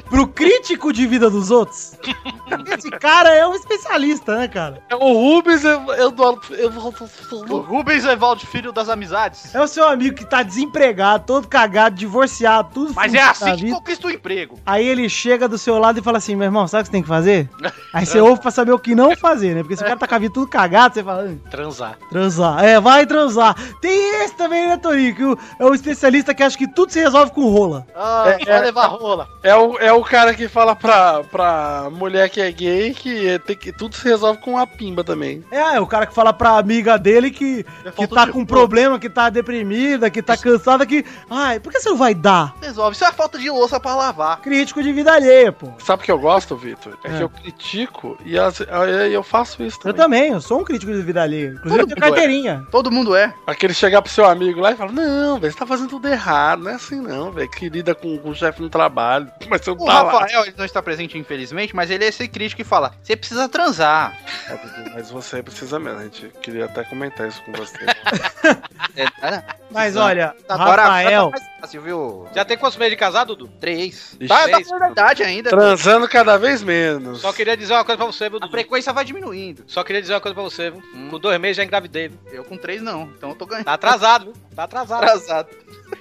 [0.09, 1.96] pro crítico de vida dos outros?
[2.79, 4.83] Esse cara é um especialista, né, cara?
[4.88, 6.40] É o Rubens Eduardo.
[7.48, 9.55] O Rubens Evaldo, filho das amizades.
[9.55, 13.70] É o seu amigo que tá desempregado, todo cagado, divorciado, tudo Mas é assim que
[13.70, 14.30] conquista o emprego.
[14.66, 16.93] Aí ele chega do seu lado e fala assim: meu irmão, sabe o que você
[16.93, 17.49] tem que fazer?
[17.93, 19.62] Aí você ouve pra saber o que não fazer, né?
[19.62, 21.99] Porque se o cara tá com a vida tudo cagado, você fala, "Ah, Transar.
[22.09, 22.64] transar.
[22.64, 23.55] É, vai transar.
[23.81, 25.14] Tem esse também, né, Torinho?
[25.14, 27.87] Que o- é o especialista que acha que tudo se resolve com rola.
[27.95, 28.61] Ah, É, vai é.
[28.61, 29.27] levar rola.
[29.43, 33.57] É o, é o cara que fala pra, pra mulher que é gay que, tem
[33.57, 35.43] que tudo se resolve com a pimba também.
[35.51, 38.38] É, é o cara que fala pra amiga dele que, que falta tá de com
[38.38, 38.55] roupa.
[38.55, 41.05] problema, que tá deprimida, que tá cansada, que.
[41.29, 42.55] Ai, por que você não vai dar?
[42.62, 42.95] Resolve.
[42.95, 44.20] Isso é falta de louça pra lavar.
[44.21, 44.37] Provar.
[44.41, 45.73] Crítico de vida alheia, pô.
[45.79, 46.97] Sabe o que eu gosto, Vitor?
[47.05, 47.17] É, É.
[47.17, 50.21] que eu critico e as- aí eu faço isso Eu também.
[50.21, 51.49] também, eu sou um crítico de vida alheia.
[51.51, 52.11] Inclusive, eu Todo tenho mundo é.
[52.21, 52.67] carteirinha.
[52.71, 53.35] Todo mundo é.
[53.47, 56.63] Aquele chegar pro seu amigo lá e falar: Não, velho, você tá fazendo tudo errado.
[56.65, 57.51] Não é assim, não, velho.
[57.51, 59.31] Que lida com, com o chefe no trabalho.
[59.49, 60.13] Mas não O tá lá.
[60.13, 63.49] Rafael, ele não está presente, infelizmente, mas ele é esse crítico que fala: você precisa
[63.49, 64.17] transar.
[64.49, 64.59] É,
[64.95, 65.99] Mas você precisa mesmo.
[66.01, 67.79] A gente queria até comentar isso com você.
[68.97, 71.39] É, é, Mas olha, agora Rafael, tá
[71.79, 72.27] viu?
[72.35, 73.53] Já tem quantos meses de casado, Dudu?
[73.61, 74.16] Três.
[74.29, 74.68] Tá, tá Três.
[74.68, 75.51] por verdade ainda.
[75.51, 77.20] Transando cada vez menos.
[77.20, 78.51] Só queria dizer uma coisa pra você, viu, A Dudu?
[78.51, 79.64] frequência vai diminuindo.
[79.66, 80.83] Só queria dizer uma coisa pra você, viu?
[80.94, 81.09] Hum.
[81.11, 82.18] Com dois meses já engravidei, viu?
[82.33, 83.64] Eu com três não, então eu tô ganhando.
[83.64, 84.35] Tá atrasado, viu?
[84.55, 85.03] Tá atrasado.
[85.05, 85.49] atrasado.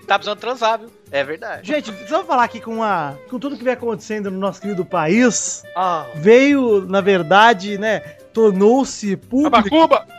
[0.05, 0.89] Tá precisando transar, viu?
[1.11, 1.67] É verdade.
[1.67, 5.63] gente, precisamos falar aqui com, a, com tudo que vem acontecendo no nosso querido país.
[5.75, 6.05] Ah.
[6.15, 7.99] Veio, na verdade, né,
[8.33, 9.69] tornou-se público,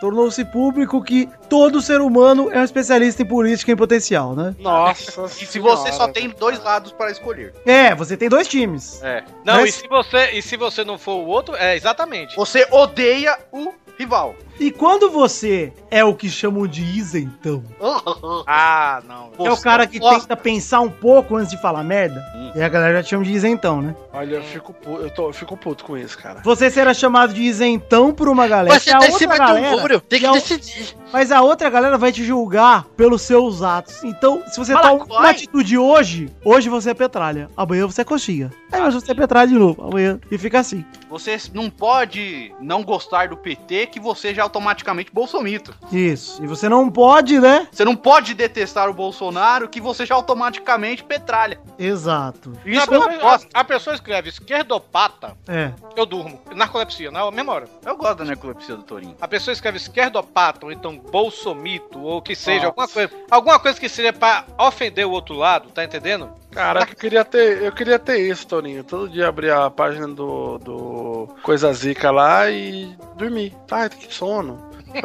[0.01, 4.55] tornou-se público que todo ser humano é um especialista em política em potencial, né?
[4.59, 7.55] Nossa E se você só tem dois lados para escolher.
[7.65, 9.03] É, você tem dois times.
[9.03, 9.25] É.
[9.45, 12.37] Não, Mas- e, se você, e se você não for o outro, é exatamente.
[12.37, 14.35] Você odeia o rival.
[14.59, 17.63] E quando você é o que chamam de isentão,
[18.47, 19.31] Ah, não.
[19.47, 20.21] é o cara que Nossa.
[20.21, 22.53] tenta pensar um pouco antes de falar merda, Hum.
[22.55, 23.95] e a galera já te chama de isentão, né?
[24.13, 26.41] Olha, eu fico, pu- eu, tô, eu fico puto com isso, cara.
[26.45, 28.79] Você será chamado de isentão por uma galera.
[28.79, 30.95] Você e a tá em outra do galera- muro, tem que a- decidir.
[31.13, 34.05] Mas a outra galera vai te julgar pelos seus atos.
[34.05, 35.09] Então, se você Malacoy.
[35.09, 37.49] toma uma atitude hoje, hoje você é petralha.
[37.57, 38.51] Amanhã você é coxinha.
[38.71, 39.83] Aí hoje você é petralha de novo.
[39.83, 40.21] Amanhã.
[40.31, 40.85] E fica assim.
[41.09, 45.75] Você não pode não gostar do PT que você já é automaticamente bolsomito.
[45.93, 46.43] Isso.
[46.43, 47.69] E você não pode, né?
[47.71, 51.61] Você não pode detestar o Bolsonaro que você já automaticamente petralha.
[51.79, 52.53] Exato.
[52.65, 55.73] Isso a, eu pessoa, a, a pessoa escreve esquerdopata, É.
[55.97, 56.41] eu durmo.
[56.55, 57.69] Narcolepsia, na mesma hora.
[57.85, 59.17] Eu gosto da narcolepsia do Torinho.
[59.21, 62.67] A pessoa escreve esquerdopata, ou então bolsomito, ou que seja, Nossa.
[62.69, 63.11] alguma coisa.
[63.31, 66.31] Alguma coisa que seja pra ofender o outro lado, tá entendendo?
[66.53, 68.83] Caraca, eu queria ter, eu queria ter isso, Toninho.
[68.83, 73.57] Todo dia abrir a página do, do Coisa Zica lá e dormir.
[73.71, 74.69] Ai, que sono.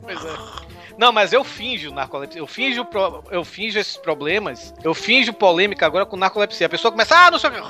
[0.00, 0.66] Pois é.
[0.96, 2.40] Não, mas eu finjo narcolepsia.
[2.40, 4.72] Eu finjo, pro- eu finjo esses problemas.
[4.82, 6.66] Eu finjo polêmica agora com narcolepsia.
[6.66, 7.60] A pessoa começa, ah, não sei o que.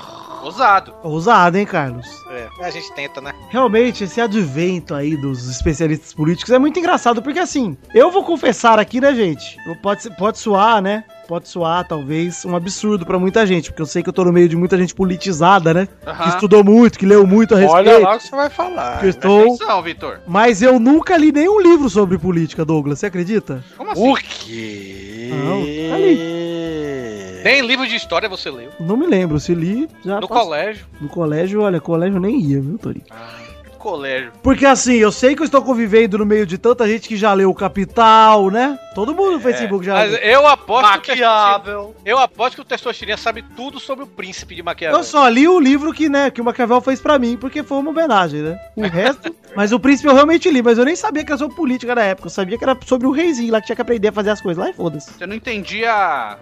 [0.43, 0.93] Ousado.
[1.03, 2.07] Ousado, hein, Carlos?
[2.29, 3.33] É, a gente tenta, né?
[3.49, 8.79] Realmente, esse advento aí dos especialistas políticos é muito engraçado, porque assim, eu vou confessar
[8.79, 9.57] aqui, né, gente?
[9.81, 11.03] Pode, pode soar, né?
[11.27, 14.31] Pode soar, talvez, um absurdo pra muita gente, porque eu sei que eu tô no
[14.31, 15.87] meio de muita gente politizada, né?
[16.01, 16.29] Que Aham.
[16.29, 17.89] estudou muito, que leu muito a respeito.
[17.89, 18.91] Olha lá o que você vai falar.
[18.99, 19.55] que eu Presta estou...
[19.55, 20.19] atenção, Vitor.
[20.25, 23.61] Mas eu nunca li nenhum livro sobre política, Douglas, você acredita?
[23.75, 24.09] Como assim?
[24.09, 25.29] O quê?
[25.29, 25.63] Não,
[27.43, 28.71] Nem livro de história você leu.
[28.79, 30.45] Não me lembro, se li, já No passou.
[30.45, 30.85] colégio.
[31.01, 33.03] No colégio, olha, colégio nem ia, viu, Tori?
[33.77, 34.31] Colégio.
[34.43, 37.31] Porque assim, eu sei que eu estou convivendo no meio de tanta gente que já
[37.33, 38.77] leu o Capital, né?
[38.95, 40.19] Todo mundo no Facebook já Mas leu.
[40.21, 41.95] eu aposto que Maquiável.
[42.03, 44.97] eu aposto que o Testosterona sabe tudo sobre o príncipe de Maquiavel.
[44.97, 47.77] Eu só li o livro que, né, que o Maquiavel fez pra mim, porque foi
[47.77, 48.59] uma homenagem, né?
[48.75, 49.33] O resto.
[49.55, 52.01] mas o príncipe eu realmente li, mas eu nem sabia que era sobre política na
[52.01, 52.25] época.
[52.27, 54.41] Eu sabia que era sobre o reizinho lá que tinha que aprender a fazer as
[54.41, 55.13] coisas lá e foda-se.
[55.13, 56.35] Você não entendia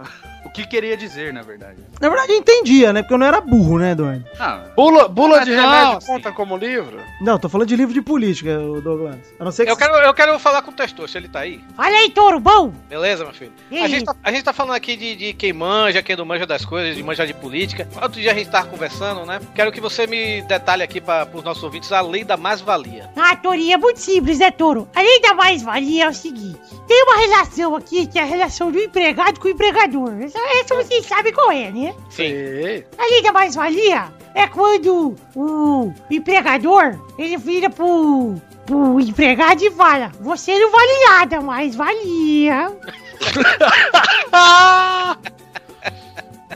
[0.55, 1.77] que queria dizer, na verdade.
[1.99, 3.01] Na verdade, eu entendia, né?
[3.01, 4.23] Porque eu não era burro, né, Eduardo?
[4.39, 6.07] Ah, Bula, bula de Não, remédio sim.
[6.07, 6.99] conta como livro?
[7.21, 9.17] Não, tô falando de livro de política, Douglas.
[9.39, 9.71] A não ser que.
[9.71, 11.61] Eu quero, eu quero falar com o Testor, se ele tá aí.
[11.77, 12.71] Olha aí, touro, bom!
[12.89, 13.51] Beleza, meu filho?
[13.69, 13.89] E A aí?
[13.89, 16.63] gente, tá, a gente tá falando aqui de, de quem manja, quem não manja das
[16.63, 17.87] coisas, de manjar de política.
[18.01, 19.39] Outro dia a gente tava conversando, né?
[19.53, 23.09] Quero que você me detalhe aqui para os nossos ouvintes a lei da mais-valia.
[23.17, 24.87] Ah, Torinho, é muito simples, né, Touro?
[24.95, 28.71] A lei da mais-valia é o seguinte: tem uma relação aqui que é a relação
[28.71, 30.13] do empregado com o empregador.
[30.21, 31.93] Essa, essa vocês sabem qual é, né?
[32.09, 32.83] Sim.
[32.97, 40.11] A lei da mais-valia é quando o empregador ele vira pro, pro empregado e fala:
[40.19, 42.71] Você não vale nada, mas valia.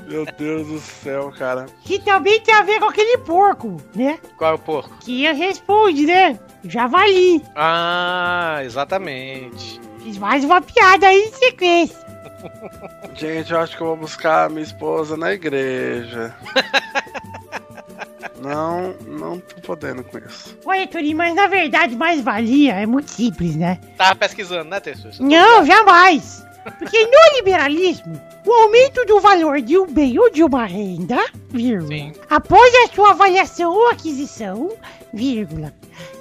[0.08, 1.67] Meu Deus do céu, cara.
[1.84, 4.19] Que também tem a ver com aquele porco, né?
[4.38, 4.95] Qual é o porco?
[4.99, 6.39] Que responde, né?
[6.63, 7.43] Já vali.
[7.56, 9.80] Ah, exatamente.
[10.04, 12.09] Fiz mais uma piada aí em sequência.
[13.15, 16.36] Gente, eu acho que eu vou buscar minha esposa na igreja.
[18.41, 20.58] Não, não tô podendo com isso.
[20.65, 23.78] Olha, Torinho, mas na verdade mais valia é muito simples, né?
[23.97, 25.12] Tava pesquisando, né, Testor?
[25.19, 26.45] Não, jamais!
[26.78, 31.17] Porque no liberalismo, o aumento do valor de um bem ou de uma renda,
[31.49, 32.13] vírgula, Sim.
[32.30, 34.71] após a sua avaliação ou aquisição,
[35.13, 35.73] vírgula,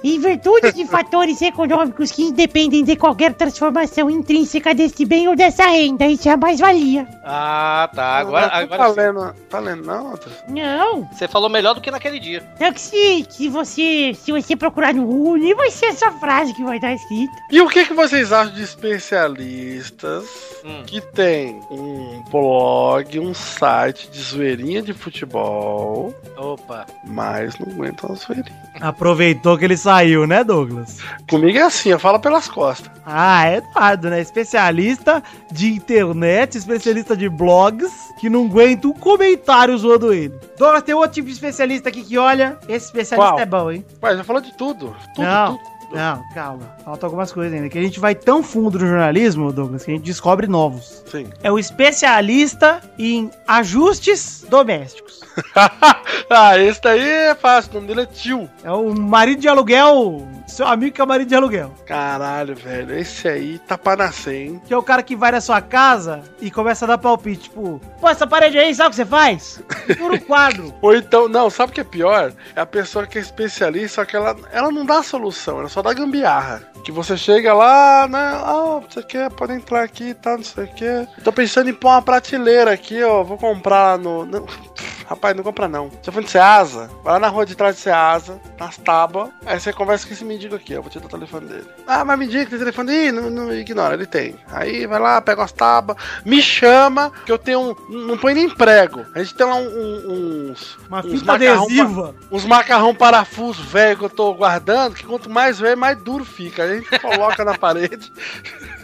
[0.03, 5.65] em virtude de fatores econômicos que independem de qualquer transformação intrínseca desse bem ou dessa
[5.67, 6.05] renda.
[6.05, 7.07] Isso é a mais-valia.
[7.23, 8.17] Ah, tá.
[8.17, 8.99] Agora, não, não agora tá sim.
[8.99, 10.19] lendo, tá lendo não?
[10.47, 11.09] Não.
[11.11, 12.43] Você falou melhor do que naquele dia.
[12.57, 16.53] Só que se, se você se você procurar no Google, nem vai ser essa frase
[16.53, 17.33] que vai estar escrita.
[17.51, 20.83] E o que, que vocês acham de especialistas Hum.
[20.85, 26.85] que tem um blog, um site de zoeirinha de futebol, Opa.
[27.05, 28.69] mas não aguentam a zoeirinha?
[28.81, 30.97] Aproveitou que ele saiu, né, Douglas?
[31.29, 32.91] Comigo é assim, eu falo pelas costas.
[33.05, 34.21] Ah, é Eduardo, né?
[34.21, 40.33] Especialista de internet, especialista de blogs, que não aguenta um comentário zoando ele.
[40.57, 42.57] Douglas, tem outro tipo de especialista aqui que olha.
[42.67, 43.39] Esse especialista Qual?
[43.39, 43.85] é bom, hein?
[44.01, 44.95] Mas já falou de tudo.
[45.15, 45.57] Tudo, Não.
[45.57, 45.79] tudo.
[45.91, 46.75] Não, calma.
[46.85, 47.67] Faltam algumas coisas ainda.
[47.67, 51.03] Que a gente vai tão fundo no jornalismo, Douglas, que a gente descobre novos.
[51.09, 51.27] Sim.
[51.41, 55.21] É o especialista em ajustes domésticos.
[56.29, 58.49] ah, esse daí é fácil, o nome dele é tio.
[58.63, 61.73] É o marido de aluguel, seu amigo que é o marido de aluguel.
[61.85, 64.61] Caralho, velho, esse aí tá pra nascer, hein?
[64.65, 67.79] Que é o cara que vai na sua casa e começa a dar palpite, tipo,
[67.99, 69.61] pô, essa parede aí, sabe o que você faz?
[69.97, 70.73] Fura o quadro.
[70.81, 72.33] Ou então, não, sabe o que é pior?
[72.55, 75.81] É a pessoa que é especialista, só que ela, ela não dá solução, ela só
[75.81, 76.69] dá gambiarra.
[76.83, 78.17] Que você chega lá, né?
[78.17, 81.07] Ah, você quer, pode entrar aqui e tal, não sei o que.
[81.23, 83.23] Tô pensando em pôr uma prateleira aqui, ó.
[83.23, 84.25] Vou comprar no.
[84.25, 84.45] não,
[85.09, 85.89] rapaz, não compra não.
[86.01, 89.29] Você foi no Ceasa, vai lá na rua de trás de Ceasa, nas tábuas.
[89.45, 90.81] Aí você conversa com esse mendigo aqui, ó.
[90.81, 91.67] Vou te dar o telefone dele.
[91.87, 93.07] Ah, mas mendigo, tem telefone?
[93.07, 94.35] Ih, não, não ignora, ele tem.
[94.51, 98.05] Aí vai lá, pega umas tábuas, me chama, que eu tenho um.
[98.05, 99.05] Não põe nem prego.
[99.15, 100.77] A gente tem lá um- um- uns.
[100.87, 102.15] Uma uns fita adesiva.
[102.31, 106.63] uns macarrão parafuso velho que eu tô guardando, que quanto mais velho, mais duro fica.
[106.63, 108.11] A gente coloca na parede.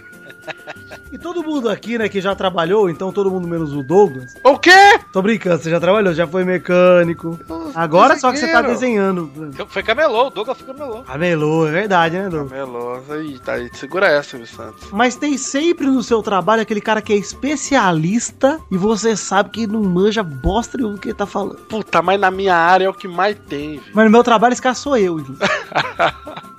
[1.11, 4.35] E todo mundo aqui, né, que já trabalhou, então todo mundo menos o Douglas.
[4.43, 4.99] O quê?
[5.13, 7.39] Tô brincando, você já trabalhou, já foi mecânico.
[7.73, 9.31] Agora só que você tá desenhando.
[9.67, 11.03] Foi camelô, o Douglas foi camelô.
[11.03, 12.51] Camelô, é verdade, né, Douglas?
[12.51, 13.69] Melosa aí, tá aí.
[13.73, 14.89] Segura essa, Silvio Santos.
[14.91, 19.67] Mas tem sempre no seu trabalho aquele cara que é especialista e você sabe que
[19.67, 21.57] não manja bosta nenhuma do que ele tá falando.
[21.67, 23.93] Puta, mas na minha área é o que mais tem, viu?
[23.93, 25.39] Mas no meu trabalho esse cara sou eu, gente.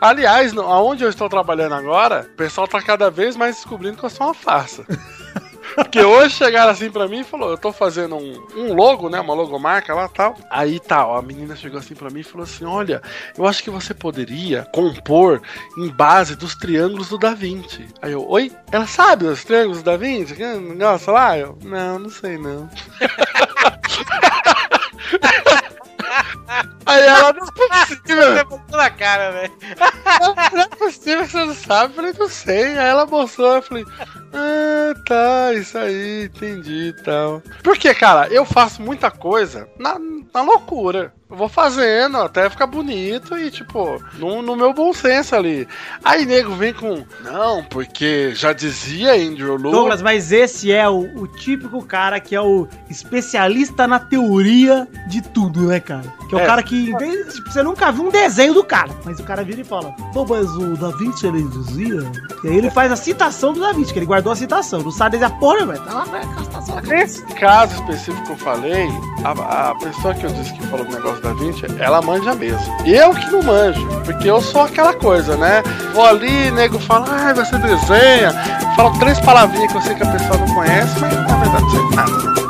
[0.00, 4.04] Aliás, no- aonde eu estou trabalhando agora, o pessoal tá cada vez mais descobrindo que
[4.04, 4.84] eu sou uma farsa.
[5.74, 9.20] Porque hoje chegaram assim pra mim e falou: Eu tô fazendo um, um logo, né?
[9.20, 10.36] Uma logomarca lá e tal.
[10.50, 13.00] Aí tá, ó, a menina chegou assim pra mim e falou assim: Olha,
[13.36, 15.40] eu acho que você poderia compor
[15.76, 17.86] em base dos triângulos do Da Vinci.
[18.02, 18.50] Aí eu, oi?
[18.72, 20.34] Ela sabe os triângulos do Da Vinci?
[20.34, 21.38] Que negócio lá?
[21.38, 22.68] Eu, não, não sei não.
[26.88, 27.50] Aí ela, não é
[27.86, 28.34] possível.
[28.34, 29.52] Você botou na cara, velho.
[30.52, 31.92] Não é possível você não sabe.
[31.92, 32.64] Eu falei, não sei.
[32.78, 33.84] Aí ela mostrou, eu falei,
[34.32, 37.42] ah, tá, isso aí, entendi e tal.
[37.62, 39.96] Porque, cara, eu faço muita coisa na,
[40.34, 41.12] na loucura.
[41.30, 45.68] Eu vou fazendo até ficar bonito e, tipo, no, no meu bom senso ali.
[46.02, 49.70] Aí nego vem com, não, porque já dizia Andrew Lu.
[49.70, 55.20] Douglas, mas esse é o, o típico cara que é o especialista na teoria de
[55.20, 56.04] tudo, né, cara?
[56.30, 56.46] Que é o É.
[56.46, 59.42] cara que, em vez, tipo, você nunca viu um desenho do cara, mas o cara
[59.44, 62.00] vira e fala, pô, mas o Da Vinci ele dizia.
[62.44, 64.80] E aí ele faz a citação do Da Vinci, que ele guardou a citação.
[64.82, 65.82] Não sabe dizer a porra, velho.
[65.84, 66.80] Tá lá, velho, a citação.
[66.82, 68.88] Nesse caso específico que eu falei,
[69.24, 72.58] a, a pessoa que eu disse que falou do negócio da Vinci, ela manja mesmo.
[72.86, 75.62] Eu que não manjo, porque eu sou aquela coisa, né?
[75.94, 78.32] Vou ali, nego fala, ai, você desenha.
[78.76, 81.70] Falo três palavrinhas que eu sei que a pessoa não conhece, mas na verdade não
[81.70, 82.10] sei nada.
[82.42, 82.47] né?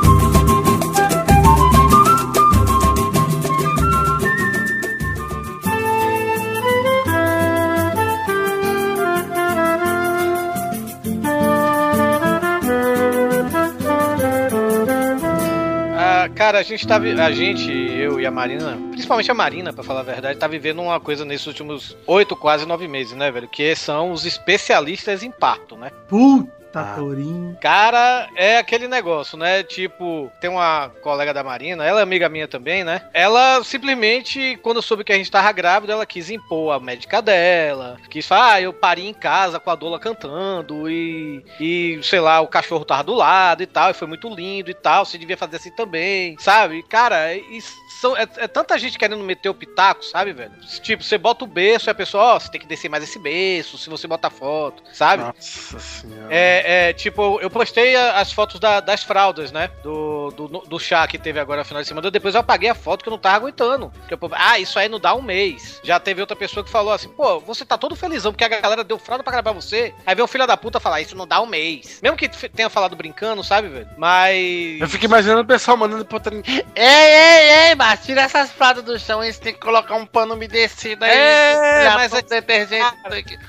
[16.38, 16.96] Cara, a gente tá.
[16.96, 20.80] A gente, eu e a Marina, principalmente a Marina, pra falar a verdade, tá vivendo
[20.80, 23.48] uma coisa nesses últimos oito, quase nove meses, né, velho?
[23.48, 25.90] Que são os especialistas em parto, né?
[26.08, 26.94] Puta, Ah.
[26.96, 27.56] Tourinho.
[27.60, 29.62] Cara, é aquele negócio, né?
[29.62, 33.02] Tipo, tem uma colega da Marina, ela é amiga minha também, né?
[33.12, 37.96] Ela simplesmente, quando soube que a gente tava grávida, ela quis impor a médica dela.
[38.10, 42.40] Quis falar, ah, eu pari em casa com a Dola cantando e, e, sei lá,
[42.40, 45.36] o cachorro tava do lado e tal, e foi muito lindo e tal, você devia
[45.36, 46.82] fazer assim também, sabe?
[46.82, 50.52] Cara, isso são, é, é tanta gente querendo meter o pitaco, sabe, velho?
[50.82, 53.18] Tipo, você bota o berço e a pessoa, ó, você tem que descer mais esse
[53.18, 55.22] berço, se você bota foto, sabe?
[55.24, 56.28] Nossa senhora.
[56.30, 59.68] É, é, tipo, eu postei as fotos da- das fraldas, né?
[59.82, 62.10] Do, do, do chá que teve agora no final de semana.
[62.10, 63.92] Depois eu apaguei a foto que eu não tava aguentando.
[64.32, 65.80] Ah, isso aí não dá um mês.
[65.82, 68.84] Já teve outra pessoa que falou assim, pô, você tá todo felizão porque a galera
[68.84, 69.92] deu fralda pra gravar você.
[70.06, 71.98] Aí vem o filho da puta falar, isso não dá um mês.
[72.02, 73.88] Mesmo que tenha falado brincando, sabe, velho?
[73.96, 74.80] Mas.
[74.80, 76.42] Eu fico imaginando o pessoal mandando pro trem.
[76.46, 80.34] Ei, ei, ei, Tira essas pratas do chão e você tem que colocar um pano
[80.34, 81.10] umedecido aí.
[81.16, 82.84] É, mas é- detergente.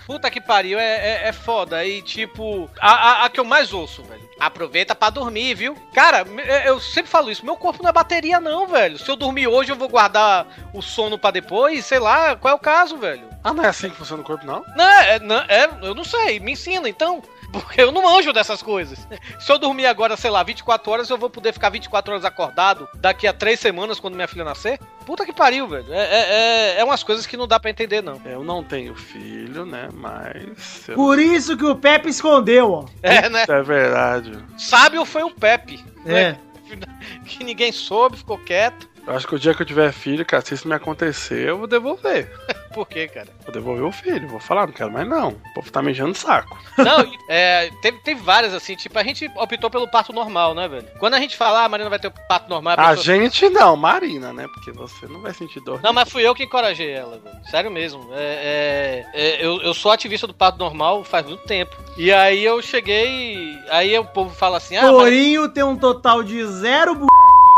[0.05, 1.83] Puta que pariu, é, é, é foda.
[1.85, 4.27] E tipo, a, a, a que eu mais ouço, velho.
[4.39, 5.75] Aproveita pra dormir, viu?
[5.93, 7.45] Cara, me- eu sempre falo isso.
[7.45, 8.97] Meu corpo não é bateria, não, velho.
[8.97, 11.85] Se eu dormir hoje, eu vou guardar o sono pra depois.
[11.85, 13.27] Sei lá, qual é o caso, velho?
[13.43, 14.63] Ah, não é assim que funciona o corpo, não?
[14.75, 16.39] Não, é, não, é, eu não sei.
[16.39, 17.21] Me ensina, então.
[17.51, 19.07] Porque eu não manjo dessas coisas.
[19.39, 22.87] Se eu dormir agora, sei lá, 24 horas, eu vou poder ficar 24 horas acordado
[22.95, 24.79] daqui a 3 semanas, quando minha filha nascer?
[25.05, 25.91] Puta que pariu, velho.
[25.91, 26.29] É, é,
[26.75, 28.21] é, é umas coisas que não dá pra entender, não.
[28.25, 29.89] Eu não tenho filho, né?
[29.93, 30.87] Mas.
[30.87, 32.85] eu- Por isso que o Pepe escondeu, ó.
[33.01, 33.45] É, né?
[33.47, 34.37] É verdade.
[34.57, 35.83] Sábio foi o Pepe.
[36.05, 36.31] É.
[36.33, 36.39] né?
[37.25, 38.88] Que ninguém soube, ficou quieto.
[39.07, 41.57] Eu acho que o dia que eu tiver filho, cara, se isso me acontecer, eu
[41.57, 42.31] vou devolver.
[42.73, 43.27] Por quê, cara?
[43.43, 44.27] Vou devolver o filho.
[44.27, 45.29] Vou falar, não quero mais não.
[45.29, 46.57] O povo tá mijando o saco.
[46.77, 50.87] Não, é, teve, teve várias, assim, tipo, a gente optou pelo parto normal, né, velho?
[50.99, 53.03] Quando a gente fala, ah, a Marina vai ter o parto normal, a A pessoa...
[53.03, 54.47] gente não, Marina, né?
[54.53, 55.81] Porque você não vai sentir dor.
[55.81, 57.35] Não, mas fui eu que encorajei ela, velho.
[57.49, 58.07] Sério mesmo.
[58.13, 61.75] É, é, é, eu, eu sou ativista do parto normal faz muito tempo.
[61.97, 63.57] E aí eu cheguei.
[63.69, 67.05] Aí o povo fala assim: ah, mas Torinho tem um total de zero b...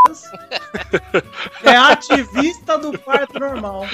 [1.62, 3.86] É ativista do parto normal.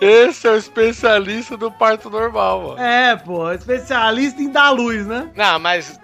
[0.00, 2.80] Esse é o especialista do parto normal, mano.
[2.80, 5.30] É, pô, especialista em dar luz, né?
[5.34, 6.00] Não, mas.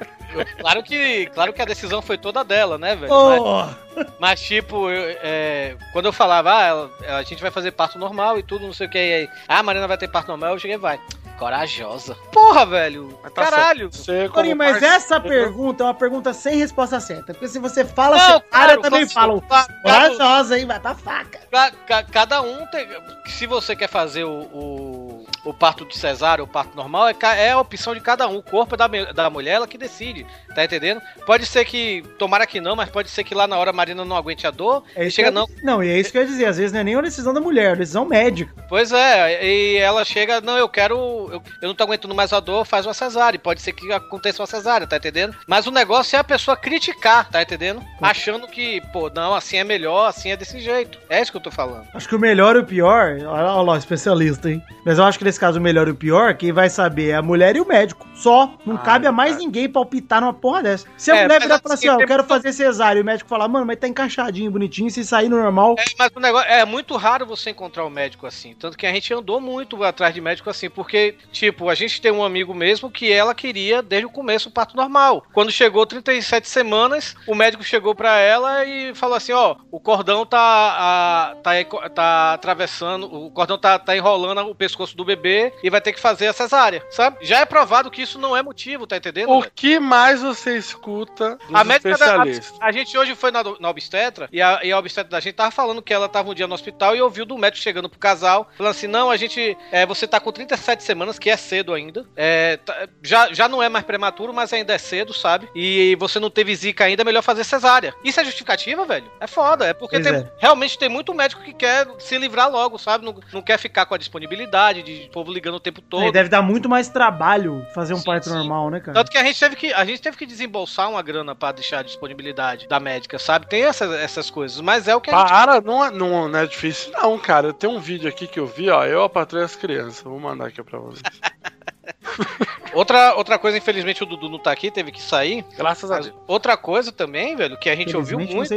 [0.60, 3.12] claro que, claro que a decisão foi toda dela, né, velho?
[3.12, 7.98] Mas- Ô, Mas, tipo, eu, é, quando eu falava, ah, a gente vai fazer parto
[7.98, 10.28] normal e tudo, não sei o que, e aí, ah, a Marina vai ter parto
[10.28, 11.00] normal, eu cheguei, vai.
[11.38, 12.16] Corajosa.
[12.32, 13.18] Porra, velho.
[13.22, 13.90] Mas tá Caralho.
[13.92, 17.32] Você, mas parceiro- essa pergunta é uma pergunta sem resposta certa.
[17.32, 19.40] Porque se você fala Não, cesárea, claro, também claro, falam.
[19.40, 20.66] claro, Corajosa, hein?
[20.66, 21.40] Vai pra faca.
[21.50, 22.88] Ca- ca- cada um tem.
[23.26, 25.07] Se você quer fazer o, o,
[25.48, 28.36] o parto de cesárea, o parto normal, é, é a opção de cada um.
[28.36, 30.26] O corpo é da, da mulher, ela que decide.
[30.54, 31.00] Tá entendendo?
[31.24, 32.02] Pode ser que.
[32.18, 34.50] Tomara que não, mas pode ser que lá na hora a Marina não aguente a
[34.50, 34.82] dor.
[34.96, 35.46] É chega, eu- não.
[35.62, 36.46] Não, e é isso que eu ia dizer.
[36.46, 38.52] Às vezes não é nem uma decisão da mulher, é uma decisão médica.
[38.68, 40.96] Pois é, e ela chega, não, eu quero.
[41.32, 43.38] Eu, eu não tô aguentando mais a dor, faz uma cesárea.
[43.38, 45.34] Pode ser que aconteça uma cesárea, tá entendendo?
[45.46, 47.82] Mas o negócio é a pessoa criticar, tá entendendo?
[48.02, 50.98] Achando que, pô, não, assim é melhor, assim é desse jeito.
[51.08, 51.86] É isso que eu tô falando.
[51.94, 54.62] Acho que o melhor e o pior, olha olha lá, o especialista, hein?
[54.84, 57.14] Mas eu acho que nesse caso o melhor e o pior, quem vai saber é
[57.14, 58.06] a mulher e o médico.
[58.14, 58.52] Só.
[58.66, 59.44] Não Ah, cabe a mais cara.
[59.44, 60.86] ninguém palpitar numa porra dessa.
[60.96, 63.02] Se a É, mulher virar e falar assim, assim, ó, eu quero fazer cesárea, e
[63.02, 65.76] o médico falar, mano, mas tá encaixadinho, bonitinho, se sair no normal.
[65.78, 68.54] É, mas o negócio é muito raro você encontrar um médico assim.
[68.58, 72.10] Tanto que a gente andou muito atrás de médico assim, porque, tipo, a gente tem
[72.10, 75.24] um amigo mesmo que ela queria desde o começo o parto normal.
[75.32, 80.26] Quando chegou 37 semanas, o médico chegou pra ela e falou assim: ó, o cordão
[80.26, 81.52] tá, a- tá,
[81.90, 85.17] tá atravessando, o cordão tá, tá enrolando o pescoço do bebê
[85.62, 87.18] e vai ter que fazer a cesárea, sabe?
[87.24, 89.30] Já é provado que isso não é motivo, tá entendendo?
[89.30, 89.52] O velho?
[89.54, 92.58] que mais você escuta dos A médica da, a, especialistas?
[92.60, 95.50] a gente hoje foi na, na obstetra e a, e a obstetra da gente tava
[95.50, 98.48] falando que ela tava um dia no hospital e ouviu do médico chegando pro casal,
[98.56, 99.56] falando assim: não, a gente.
[99.72, 102.06] é, você tá com 37 semanas, que é cedo ainda.
[102.16, 105.48] É, tá- já, já não é mais prematuro, mas ainda é cedo, sabe?
[105.54, 107.94] E você não teve zika ainda, é melhor fazer cesárea.
[108.04, 109.10] Isso é justificativa, velho?
[109.20, 109.66] É foda.
[109.66, 110.30] É porque tem- é.
[110.38, 113.04] realmente tem muito médico que quer se livrar logo, sabe?
[113.04, 116.04] Não, não quer ficar com a disponibilidade de povo ligando o tempo todo.
[116.04, 118.34] E deve dar muito mais trabalho fazer um Sim, parto sim.
[118.34, 118.94] normal, né, cara?
[118.94, 121.80] Tanto que a gente teve que a gente teve que desembolsar uma grana pra deixar
[121.80, 123.46] a disponibilidade da médica, sabe?
[123.48, 126.38] Tem essas, essas coisas, mas é o que a gente Para, não é, não, não
[126.38, 127.52] é difícil, não, cara.
[127.52, 128.84] Tem um vídeo aqui que eu vi, ó.
[128.84, 130.02] Eu apatrei as crianças.
[130.02, 131.02] Vou mandar aqui pra vocês.
[132.72, 135.44] Outra, outra coisa, infelizmente o Dudu não tá aqui, teve que sair.
[135.56, 136.14] Graças a Deus.
[136.26, 138.48] outra coisa também, velho, que a gente ouviu muito,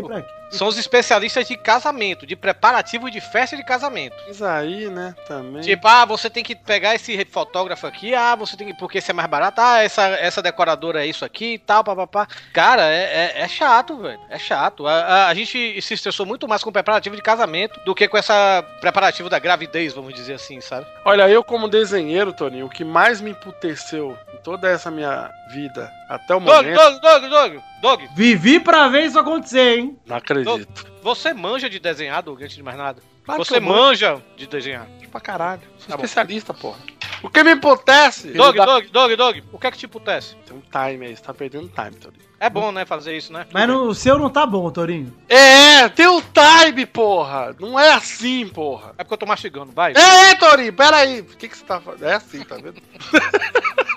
[0.52, 4.16] são os especialistas de casamento, de preparativo de festa de casamento.
[4.30, 5.62] Isso aí, né, também.
[5.62, 8.74] Tipo, ah, você tem que pegar esse fotógrafo aqui, ah, você tem que.
[8.74, 12.28] Porque esse é mais barato, ah, essa, essa decoradora é isso aqui e tal, papapá.
[12.54, 14.20] Cara, é, é, é chato, velho.
[14.30, 14.86] É chato.
[14.86, 18.08] A, a, a gente se estressou muito mais com o preparativo de casamento do que
[18.08, 20.86] com essa preparativo da gravidez, vamos dizer assim, sabe?
[21.06, 25.92] Olha, eu como desenheiro, Toninho, o que mais me emputeceu em toda essa minha vida
[26.10, 26.76] até o Dog, momento...
[26.78, 29.98] Dog, Dog, Dog, Dog, Vivi pra ver isso acontecer, hein?
[30.06, 30.86] Não acredito.
[31.02, 33.02] você manja de desenhar, Dog, antes de mais nada?
[33.26, 34.88] Claro você manja de desenhar.
[35.12, 35.62] pra caralho.
[35.78, 36.04] Sou Tá bom.
[36.04, 36.78] especialista, porra.
[37.22, 38.30] O que me emputece...
[38.32, 40.36] Dog, Dog, Dog, Dog, Dog, o que é que te putece?
[40.46, 42.32] Tem um time aí, você tá perdendo time, Toninho.
[42.40, 43.46] É bom, né, fazer isso, né?
[43.54, 45.16] Mas no- o seu não tá bom, Torinho.
[45.30, 47.56] É, tem o time, porra.
[47.60, 48.96] Não é assim, porra.
[48.98, 49.94] É porque eu tô mastigando, vai.
[49.96, 51.20] É, é, Torinho, peraí.
[51.20, 52.10] O que, que você tá fazendo?
[52.10, 52.82] É assim, tá vendo?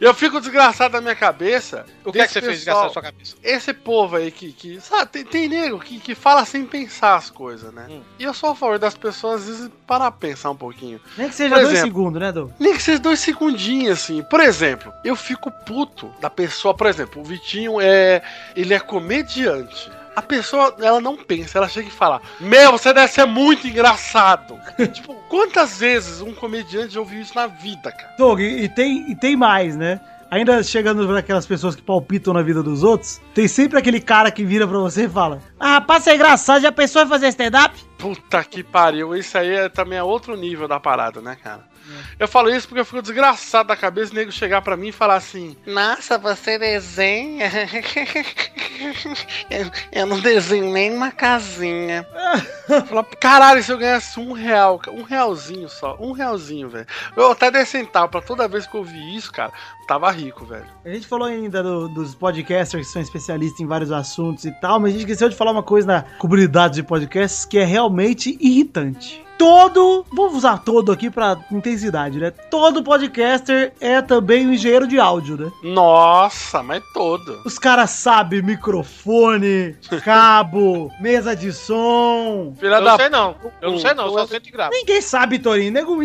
[0.00, 1.84] Eu fico desgraçado na minha cabeça.
[2.04, 3.36] O que é que você fez pessoal- gastar na sua cabeça?
[3.42, 4.52] Esse povo aí que.
[4.52, 7.86] que sabe, tem, tem nego que, que fala sem pensar as coisas, né?
[7.90, 8.00] Hum.
[8.18, 10.98] E eu sou a favor das pessoas, às vezes, parar pra pensar um pouquinho.
[11.18, 11.86] Nem que seja Por dois exemplo.
[11.88, 12.50] segundos, né, Doug?
[12.58, 14.22] Nem que seja dois segundinhos, assim.
[14.22, 16.72] Por exemplo, eu fico puto da pessoa.
[16.74, 18.22] Por exemplo, o Vitinho é.
[18.56, 19.90] Ele é comediante.
[20.20, 24.60] A pessoa, ela não pensa, ela chega e fala: Meu, você deve ser muito engraçado.
[24.92, 28.14] tipo, quantas vezes um comediante já ouviu isso na vida, cara?
[28.18, 29.98] Doug, e, tem, e tem mais, né?
[30.30, 34.30] Ainda chegando para aquelas pessoas que palpitam na vida dos outros, tem sempre aquele cara
[34.30, 37.74] que vira pra você e fala: Ah, rapaz, é engraçado, já pensou em fazer stand-up?
[37.96, 41.69] Puta que pariu, isso aí é, também é outro nível da parada, né, cara?
[42.18, 44.92] Eu falo isso porque eu fico desgraçado da cabeça o nego chegar pra mim e
[44.92, 47.50] falar assim: Nossa, você desenha?
[49.50, 52.06] eu, eu não desenho nem uma casinha.
[52.88, 56.86] Fala, Caralho, se eu ganhasse um real, um realzinho só, um realzinho, velho.
[57.16, 59.52] Eu até dei centavo pra toda vez que eu vi isso, cara,
[59.90, 60.66] tava rico, velho.
[60.84, 64.78] A gente falou ainda do- dos podcasters que são especialistas em vários assuntos e tal,
[64.78, 68.38] mas a gente esqueceu de falar uma coisa na comunidade de podcasts que é realmente
[68.40, 69.24] irritante.
[69.36, 72.30] Todo, vou usar todo aqui pra intensidade, né?
[72.30, 75.50] Todo podcaster é também um engenheiro de áudio, né?
[75.64, 77.40] Nossa, mas todo.
[77.46, 82.54] Os caras sabem microfone, cabo, mesa de som.
[82.60, 83.34] Filha Eu da não sei não.
[83.62, 84.72] Eu não sei não, eu só Eu- sento e gravo.
[84.74, 85.72] Ninguém sabe, Torinho.
[85.72, 85.98] Nego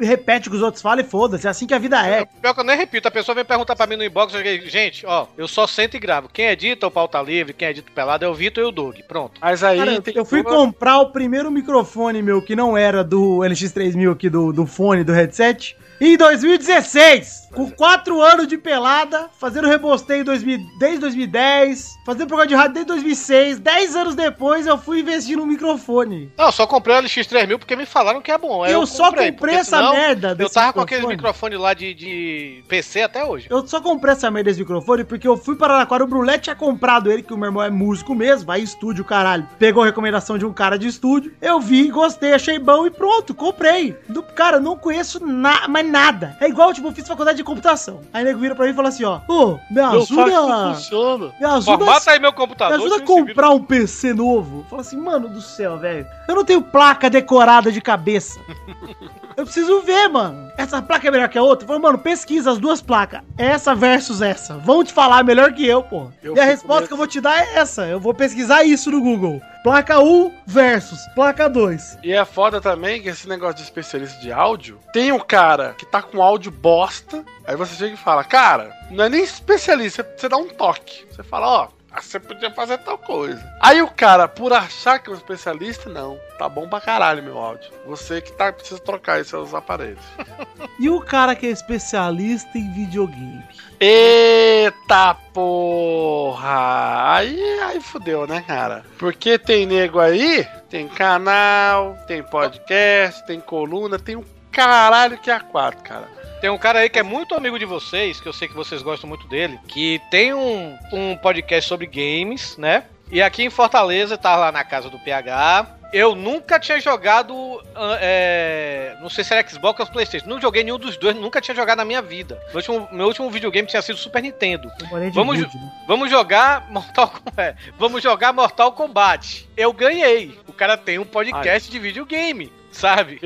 [0.00, 1.46] repete o que os outros falam e foda-se.
[1.46, 2.24] É assim que a vida é.
[2.24, 4.68] Pior que eu nem repito, a pessoa vem perguntar pra mim no inbox, eu digo,
[4.68, 6.28] gente, ó, eu só sento e gravo.
[6.32, 8.96] Quem edita o pauta livre, quem edita o pelado é o Vitor e o Doug.
[9.06, 9.40] Pronto.
[9.40, 13.38] Mas aí Cara, tem eu fui comprar o primeiro microfone meu que não era do
[13.38, 17.39] LX3000 aqui, do, do fone, do headset, em 2016.
[17.54, 22.74] Com 4 anos de pelada, fazendo rebosteio em 2000 desde 2010, fazendo programa de rádio
[22.74, 23.58] desde 2006.
[23.58, 26.32] 10 anos depois eu fui investir no microfone.
[26.36, 28.62] Não, eu só comprei o LX3000 porque me falaram que é bom.
[28.62, 31.16] aí eu, só comprei porque essa merda Eu desse tava com aquele microfone.
[31.16, 33.46] microfone lá de, de PC até hoje.
[33.50, 36.56] Eu só comprei essa merda desse microfone porque eu fui para Araraquara, o Brulé tinha
[36.56, 39.46] comprado ele, que o meu irmão é músico mesmo, vai em estúdio, caralho.
[39.58, 43.34] Pegou a recomendação de um cara de estúdio, eu vi, gostei, achei bom e pronto,
[43.34, 43.96] comprei.
[44.08, 46.36] Do, cara, não conheço na, mais nada.
[46.40, 48.00] É igual, tipo, eu fiz faculdade de computação.
[48.12, 50.74] Aí o nego vira pra mim e fala assim, ó, ô, me Meu saco ajuda...
[50.74, 51.32] funciona.
[51.40, 52.78] Me ajuda, Formata aí meu me computador.
[52.78, 54.64] ajuda a comprar um PC novo.
[54.68, 56.06] Fala assim, mano do céu, velho.
[56.28, 58.38] Eu não tenho placa decorada de cabeça.
[59.36, 60.50] Eu preciso ver, mano.
[60.58, 61.66] Essa placa é melhor que a outra?
[61.66, 63.22] Fala, mano, pesquisa as duas placas.
[63.38, 64.58] Essa versus essa.
[64.58, 66.08] Vão te falar melhor que eu, pô.
[66.22, 67.86] Eu e a resposta que eu vou te dar é essa.
[67.86, 69.40] Eu vou pesquisar isso no Google.
[69.62, 71.98] Placa 1 versus placa 2.
[72.02, 75.84] E é foda também que esse negócio de especialista de áudio, tem um cara que
[75.84, 80.30] tá com áudio bosta, aí você chega e fala, cara, não é nem especialista, você
[80.30, 81.06] dá um toque.
[81.10, 81.68] Você fala, ó,
[81.98, 83.42] você podia fazer tal coisa.
[83.60, 87.38] Aí o cara, por achar que é um especialista, não, tá bom pra caralho meu
[87.38, 87.70] áudio.
[87.86, 90.04] Você que tá, precisa trocar esses seus aparelhos.
[90.78, 93.44] E o cara que é especialista em videogame?
[93.78, 97.16] Eita porra!
[97.16, 98.82] Aí, aí fudeu, né, cara?
[98.98, 105.34] Porque tem nego aí, tem canal, tem podcast, tem coluna, tem um caralho que é
[105.34, 106.08] a quatro, cara.
[106.40, 108.80] Tem um cara aí que é muito amigo de vocês, que eu sei que vocês
[108.82, 112.84] gostam muito dele, que tem um, um podcast sobre games, né?
[113.10, 115.78] E aqui em Fortaleza, tá lá na casa do PH.
[115.92, 117.34] Eu nunca tinha jogado.
[117.74, 120.28] ah, é, não sei se era Xbox ou Playstation.
[120.28, 122.40] Não joguei nenhum dos dois, nunca tinha jogado na minha vida.
[122.48, 124.70] Meu último, meu último videogame tinha sido Super Nintendo.
[125.12, 125.72] Vamos Wood, né?
[125.88, 127.56] Vamos jogar Mortal Kombat.
[127.76, 129.48] Vamos jogar Mortal Kombat.
[129.56, 130.38] Eu ganhei.
[130.46, 133.18] O cara tem um podcast de videogame, sabe?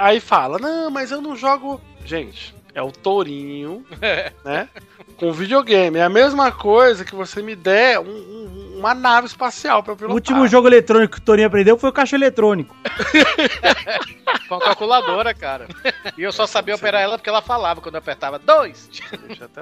[0.00, 1.78] Aí fala, não, mas eu não jogo.
[2.04, 3.84] Gente, é o tourinho,
[4.44, 4.68] né?
[5.16, 5.98] Com videogame.
[5.98, 9.94] É a mesma coisa que você me der um- um- uma nave espacial pra eu
[9.94, 10.14] O pilotar.
[10.14, 12.76] último jogo eletrônico que o Torinho aprendeu foi o caixa eletrônico.
[14.48, 15.66] Com a calculadora, cara.
[16.18, 18.90] E eu só sabia operar ela porque ela falava quando eu apertava dois.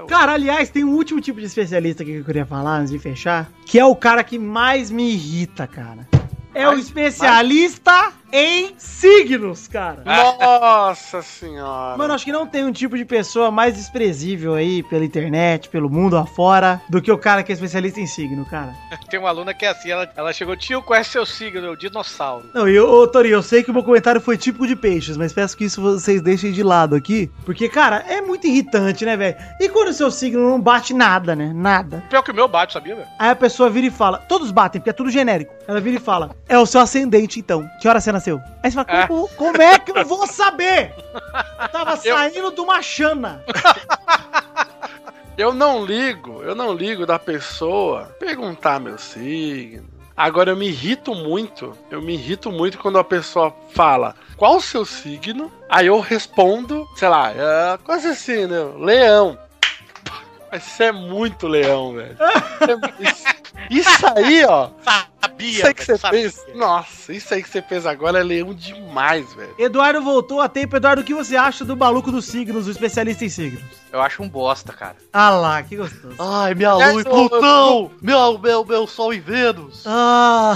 [0.08, 2.98] Cara, aliás, tem um último tipo de especialista aqui que eu queria falar antes de
[2.98, 6.08] fechar, que é o cara que mais me irrita, cara.
[6.54, 10.02] É o Mais- especialista em signos, cara.
[10.06, 11.98] Nossa senhora.
[11.98, 15.90] Mano, acho que não tem um tipo de pessoa mais desprezível aí pela internet, pelo
[15.90, 18.74] mundo afora, do que o cara que é especialista em signo, cara.
[19.10, 21.66] Tem uma aluna que é assim, ela, ela chegou, tio, qual é seu signo?
[21.66, 22.48] Eu, dinossauro.
[22.54, 25.34] Não, e ô, Torinho, eu sei que o meu comentário foi típico de peixes, mas
[25.34, 29.36] peço que isso vocês deixem de lado aqui, porque, cara, é muito irritante, né, velho?
[29.60, 31.52] E quando o seu signo não bate nada, né?
[31.54, 32.02] Nada.
[32.08, 33.08] Pior que o meu bate, sabia, velho?
[33.18, 35.52] Aí a pessoa vira e fala, todos batem, porque é tudo genérico.
[35.68, 37.68] Ela vira e fala, é o seu ascendente, então.
[37.78, 38.21] Que hora você nasceu?
[38.62, 40.94] Aí você fala, como, como é que eu vou saber?
[41.62, 43.42] Eu tava saindo de uma chana.
[45.36, 49.88] Eu não ligo, eu não ligo da pessoa perguntar meu signo.
[50.14, 54.60] Agora eu me irrito muito, eu me irrito muito quando a pessoa fala qual o
[54.60, 58.58] seu signo, aí eu respondo, sei lá, é, quase assim, né?
[58.76, 59.38] Leão.
[60.52, 62.16] Mas isso é muito leão, velho.
[62.62, 63.24] É- Isso,
[63.70, 64.68] isso aí, ó.
[65.38, 66.46] Isso aí que você fez.
[66.54, 69.52] Nossa, isso aí que você fez agora é leão demais, velho.
[69.58, 70.76] Eduardo voltou a tempo.
[70.76, 73.62] Eduardo, o que você acha do maluco dos signos, o especialista em signos?
[73.92, 74.96] Eu acho um bosta, cara.
[75.12, 76.14] Ah lá, que gostoso.
[76.18, 77.90] Ai, minha É, lua e eu- Plutão!
[78.00, 79.82] Meu, meu, meu Sol e Vênus!
[79.86, 80.54] Ah,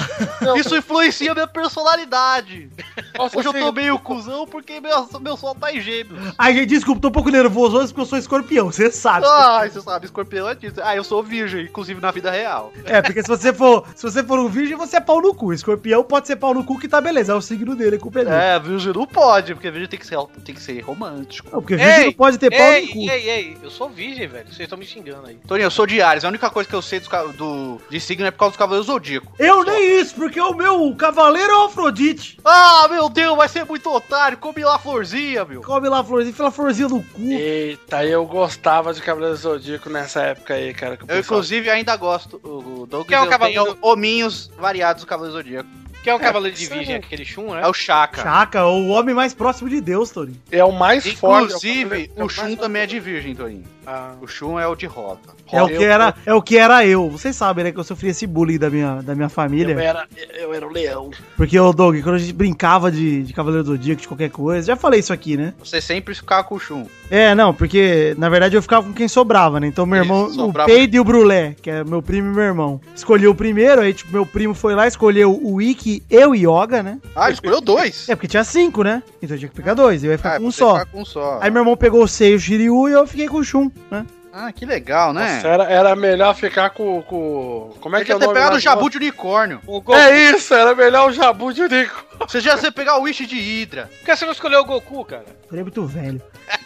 [0.56, 2.70] Isso influencia minha personalidade!
[3.18, 6.34] Nossa, Hoje eu tô meio cuzão porque meu, meu Sol tá em gêmeos.
[6.38, 9.26] ai, gente, desculpa, tô um pouco nervoso hoje porque eu sou escorpião, você sabe.
[9.28, 10.76] Ai, você sabe, escorpião é disso.
[10.82, 12.72] Ah, eu sou virgem, inclusive na vida real.
[12.84, 15.52] É, porque se você for, se você for um virgem, você é pau no cu.
[15.52, 18.20] Escorpião pode ser pau no cu que tá beleza, é o signo dele, a culpa
[18.20, 18.36] é dele.
[18.36, 21.48] É, virgem não pode, porque virgem tem que ser, tem que ser romântico.
[21.52, 22.98] Não, porque virgem Ei, não pode ter pau Ei, no cu.
[23.10, 24.46] ei, ei, eu sou virgem, velho.
[24.46, 25.36] Vocês estão me xingando aí.
[25.46, 26.24] Toninho, eu sou de Ares.
[26.24, 28.86] A única coisa que eu sei dos, do, de signo é por causa dos Cavaleiros
[28.86, 29.32] Zodíaco.
[29.38, 32.38] Eu nem isso, porque o meu cavaleiro é o Afrodite.
[32.44, 34.38] Ah, meu Deus, vai ser muito otário.
[34.38, 35.62] Come lá a florzinha, meu.
[35.62, 37.20] Come lá a florzinha, enfia a florzinha no cu.
[37.22, 40.96] Eita, eu gostava de Cavaleiro Zodíaco nessa época aí, cara.
[40.96, 42.40] que o Eu, inclusive, ainda gosto.
[42.42, 45.68] O o Douglas Que é um eu cavaleiro- tenho hominhos variados do Cavaleiro Zodíaco.
[46.02, 47.62] Que é um cavaleiro de isso virgem, é- aquele chum, né?
[47.62, 48.22] É o Chaka.
[48.22, 50.40] Chaca, o homem mais próximo de Deus, Tony.
[50.52, 51.46] É o mais forte.
[51.46, 53.64] Inclusive, é o Shun também é de virgem, Toninho.
[53.86, 55.20] Ah, O Shun é o de roda.
[55.52, 57.08] É o eu- que era, é o que era eu.
[57.08, 59.78] Vocês sabem, né, que eu sofri esse bullying da minha, da minha eu, família.
[59.80, 60.06] era,
[60.38, 61.10] eu era o leão.
[61.36, 64.66] Porque o Doug, quando a gente brincava de, de Cavaleiro do Zodíaco, de qualquer coisa,
[64.66, 65.54] já falei isso aqui, né?
[65.62, 66.84] Você sempre ficava com o Shun.
[67.10, 69.68] É, não, porque na verdade eu ficava com quem sobrava, né?
[69.68, 70.68] Então meu irmão, sobrava.
[70.68, 73.80] o Peido e o Brulé, que é meu primo e meu irmão, escolheu o primeiro,
[73.82, 76.98] aí tipo, meu primo foi lá, escolheu o Ikki e o Yoga, né?
[77.14, 78.08] Ah, ele escolheu dois.
[78.08, 79.00] É, porque tinha cinco, né?
[79.22, 80.84] Então eu tinha que pegar dois, eu ia ficar Ah, com um só.
[80.86, 81.38] com um só.
[81.40, 83.70] Aí meu irmão pegou o Sei e o Shiryu e eu fiquei com o Shun,
[83.90, 84.06] né?
[84.38, 85.36] Ah, que legal, né?
[85.36, 87.00] Nossa, era, era melhor ficar com.
[87.02, 88.34] com como é que é Podia o ter nome?
[88.34, 89.60] pegado o de Jabu de unicórnio.
[89.66, 89.94] O Goku.
[89.98, 92.04] É isso, era melhor o Jabu de Nico.
[92.20, 93.86] Você já você pegar o Wish de Hydra.
[93.86, 95.24] Por que você não escolheu o Goku, cara?
[95.50, 96.20] Ele é muito velho.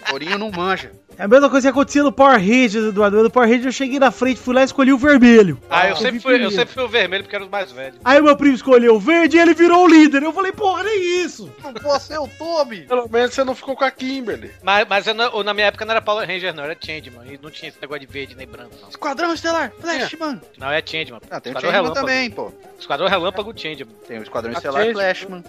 [0.08, 0.90] Torinho não manja.
[1.20, 3.22] É a mesma coisa que acontecia no Power Rangers, Eduardo.
[3.22, 5.60] No Power Rangers eu cheguei na frente, fui lá e escolhi o vermelho.
[5.68, 7.70] Ah, eu Ah, sempre vi fui, eu sempre fui o vermelho porque era os mais
[7.70, 7.98] velhos.
[8.02, 10.22] Aí o meu primo escolheu o verde e ele virou o líder.
[10.22, 11.52] Eu falei, porra, nem isso.
[11.62, 12.86] Não posso ser o Tommy.
[12.86, 14.50] Pelo menos você não ficou com a Kimberly.
[14.62, 17.26] Mas, mas eu não- na minha época não era Power Ranger, não, era Changeman.
[17.30, 18.88] E não tinha esse negócio de verde nem branco, não.
[18.88, 20.40] Esquadrão Estelar, Flash, mano.
[20.56, 21.20] Não, é Changeman.
[21.30, 22.06] Ah, tem o Esquadrão Changeman Relâmpago.
[22.06, 22.50] também, pô.
[22.78, 23.94] Esquadrão Relâmpago Changeman.
[24.08, 25.44] Tem o Esquadrão A Estelar Change- Flashman.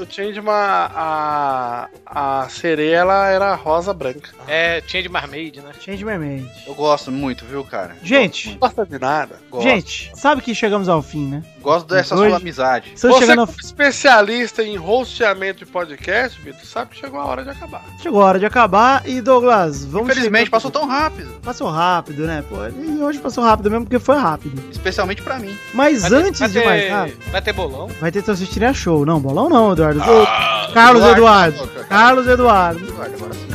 [0.00, 4.30] O Changeman, a, a sereia, ela era rosa branca.
[4.46, 5.70] É Change Marmaid, né?
[5.80, 6.46] Change my mind.
[6.66, 7.96] Eu gosto muito, viu, cara?
[8.02, 9.36] Gente, Não gosta de nada.
[9.50, 11.42] Gosto, gente, sabe que chegamos ao fim, né?
[11.60, 12.92] gosto dessa Hoje- sua amizade.
[12.94, 17.42] Você chegando ao como especialista em rosteamento de podcast, Vitor, sabe que chegou a hora
[17.44, 17.82] de acabar.
[18.02, 21.40] Chegou a hora de acabar e Douglas, vamos Infelizmente, chegando- passou tão rápido.
[21.42, 22.42] Passou rápido, né?
[22.48, 24.62] Pô, e hoje passou rápido mesmo porque foi rápido.
[24.70, 25.56] Especialmente pra mim.
[25.74, 27.88] Mas Vai ter- antes vai de ter- mais nada, Vai ter bolão?
[28.00, 28.24] vai ter
[28.64, 29.04] a show.
[29.04, 30.00] Não, bolão não, Eduardo.
[30.72, 31.56] Carlos Eduardo.
[31.56, 31.84] Eduardo.
[31.88, 32.78] Carlos Eduardo.
[32.84, 33.46] Eduardo, agora sim.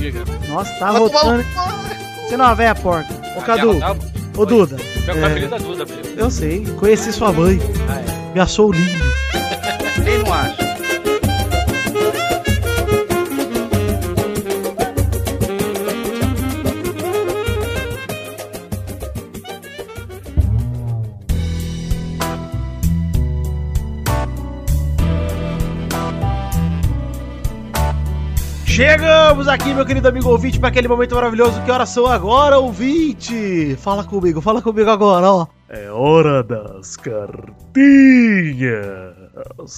[0.00, 0.24] Diga.
[0.48, 1.42] Nossa, tá Vai rotando.
[1.42, 3.08] no- Você não é a véia porca.
[3.36, 3.78] Ô, Cadu.
[4.36, 4.76] Ô, Duda.
[5.06, 5.26] Meu É.
[5.26, 6.02] apelido é Duda mesmo.
[6.20, 6.64] Eu sei.
[6.78, 7.58] Conheci sua mãe.
[7.88, 8.34] Ah, é.
[8.34, 9.04] Me achou lindo.
[10.04, 10.56] Quem não acha?
[28.80, 31.62] Chegamos aqui, meu querido amigo ouvinte, para aquele momento maravilhoso.
[31.64, 33.76] Que horas são agora, ouvinte?
[33.76, 35.46] Fala comigo, fala comigo agora, ó.
[35.68, 37.44] É hora das cartinhas.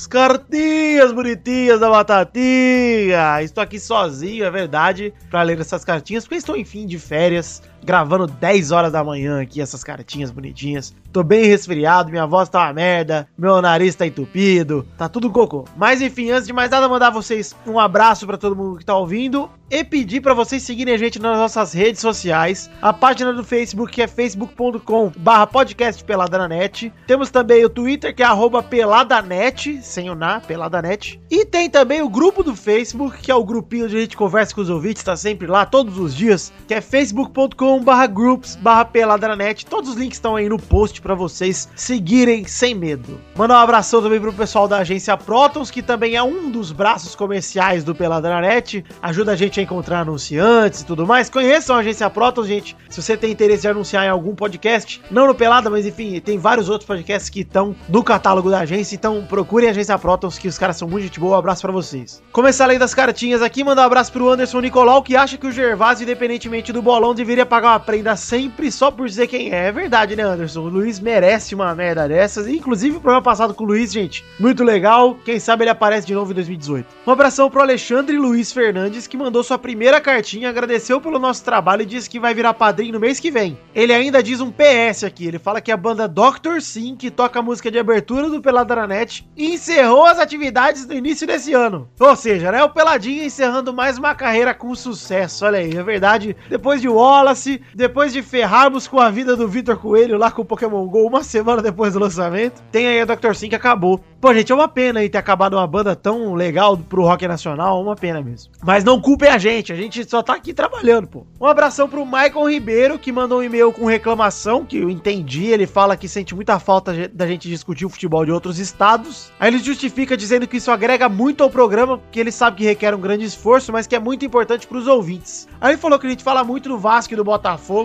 [0.08, 3.42] Cartinhas bonitinhas da batatinha.
[3.42, 8.26] Estou aqui sozinho, é verdade, para ler essas cartinhas, porque estou, enfim, de férias, gravando
[8.26, 10.94] 10 horas da manhã aqui essas cartinhas bonitinhas.
[11.12, 15.64] Tô bem resfriado, minha voz tá uma merda, meu nariz tá entupido, tá tudo cocô.
[15.76, 18.96] Mas enfim, antes de mais nada, mandar vocês um abraço pra todo mundo que tá
[18.96, 22.70] ouvindo e pedir pra vocês seguirem a gente nas nossas redes sociais.
[22.80, 26.92] A página do Facebook que é facebook.com barra podcast Peladanet.
[27.06, 31.20] Temos também o Twitter que é arroba peladanet, sem o na, peladanet.
[31.30, 34.54] E tem também o grupo do Facebook, que é o grupinho onde a gente conversa
[34.54, 38.84] com os ouvintes, tá sempre lá todos os dias, que é facebook.com barra groups barra
[38.84, 39.64] peladanet.
[39.64, 43.20] Todos os links estão aí no post pra vocês seguirem sem medo.
[43.36, 47.14] Mandar um abração também pro pessoal da agência Protons, que também é um dos braços
[47.14, 48.84] comerciais do Peladranet.
[49.00, 51.30] Ajuda a gente a encontrar anunciantes e tudo mais.
[51.30, 52.76] Conheçam a agência Protons, gente.
[52.90, 56.36] Se você tem interesse em anunciar em algum podcast, não no Pelada, mas enfim, tem
[56.36, 60.38] vários outros podcasts que estão no catálogo da agência, então procure procurem a agência Protons,
[60.38, 61.36] que os caras são muito gente boa.
[61.36, 62.22] Um abraço pra vocês.
[62.32, 65.46] Começar a lei das cartinhas aqui, mandar um abraço pro Anderson Nicolau, que acha que
[65.46, 69.66] o Gervásio, independentemente do bolão, deveria pagar uma prenda sempre só por dizer quem é.
[69.66, 70.60] É verdade, né, Anderson?
[70.60, 72.48] O Luiz merece uma merda dessas.
[72.48, 75.16] Inclusive, o programa passado com o Luiz, gente, muito legal.
[75.24, 76.86] Quem sabe ele aparece de novo em 2018.
[77.06, 81.82] Um abração pro Alexandre Luiz Fernandes, que mandou sua primeira cartinha, agradeceu pelo nosso trabalho
[81.82, 83.58] e disse que vai virar padrinho no mês que vem.
[83.74, 86.60] Ele ainda diz um PS aqui, ele fala que a banda Dr.
[86.60, 91.52] Sim, que toca a música de abertura do Peladaranet, encerrou as atividades no início desse
[91.52, 91.88] ano.
[91.98, 96.36] Ou seja, né, o Peladinho encerrando mais uma carreira com sucesso, olha aí, é verdade.
[96.48, 100.44] Depois de Wallace, depois de ferrarmos com a vida do Vitor Coelho lá com o
[100.44, 103.34] Pokémon GO uma semana depois do lançamento, tem aí a Dr.
[103.34, 104.00] Sim que acabou.
[104.20, 107.82] Pô, gente, é uma pena aí ter acabado uma banda tão legal pro rock nacional,
[107.82, 108.52] uma pena mesmo.
[108.62, 111.26] Mas não culpem a gente, a gente só tá aqui trabalhando, pô.
[111.40, 115.66] Um abração pro Michael Ribeiro, que mandou um e-mail com reclamação, que eu entendi, ele
[115.66, 119.32] fala que sente muita falta da gente discutir o futebol de outros estados.
[119.40, 122.94] Aí ele justifica dizendo que isso agrega muito ao programa, porque ele sabe que requer
[122.94, 125.48] um grande esforço, mas que é muito importante pros ouvintes.
[125.60, 127.41] Aí ele falou que a gente fala muito do Vasco e do Botafogo,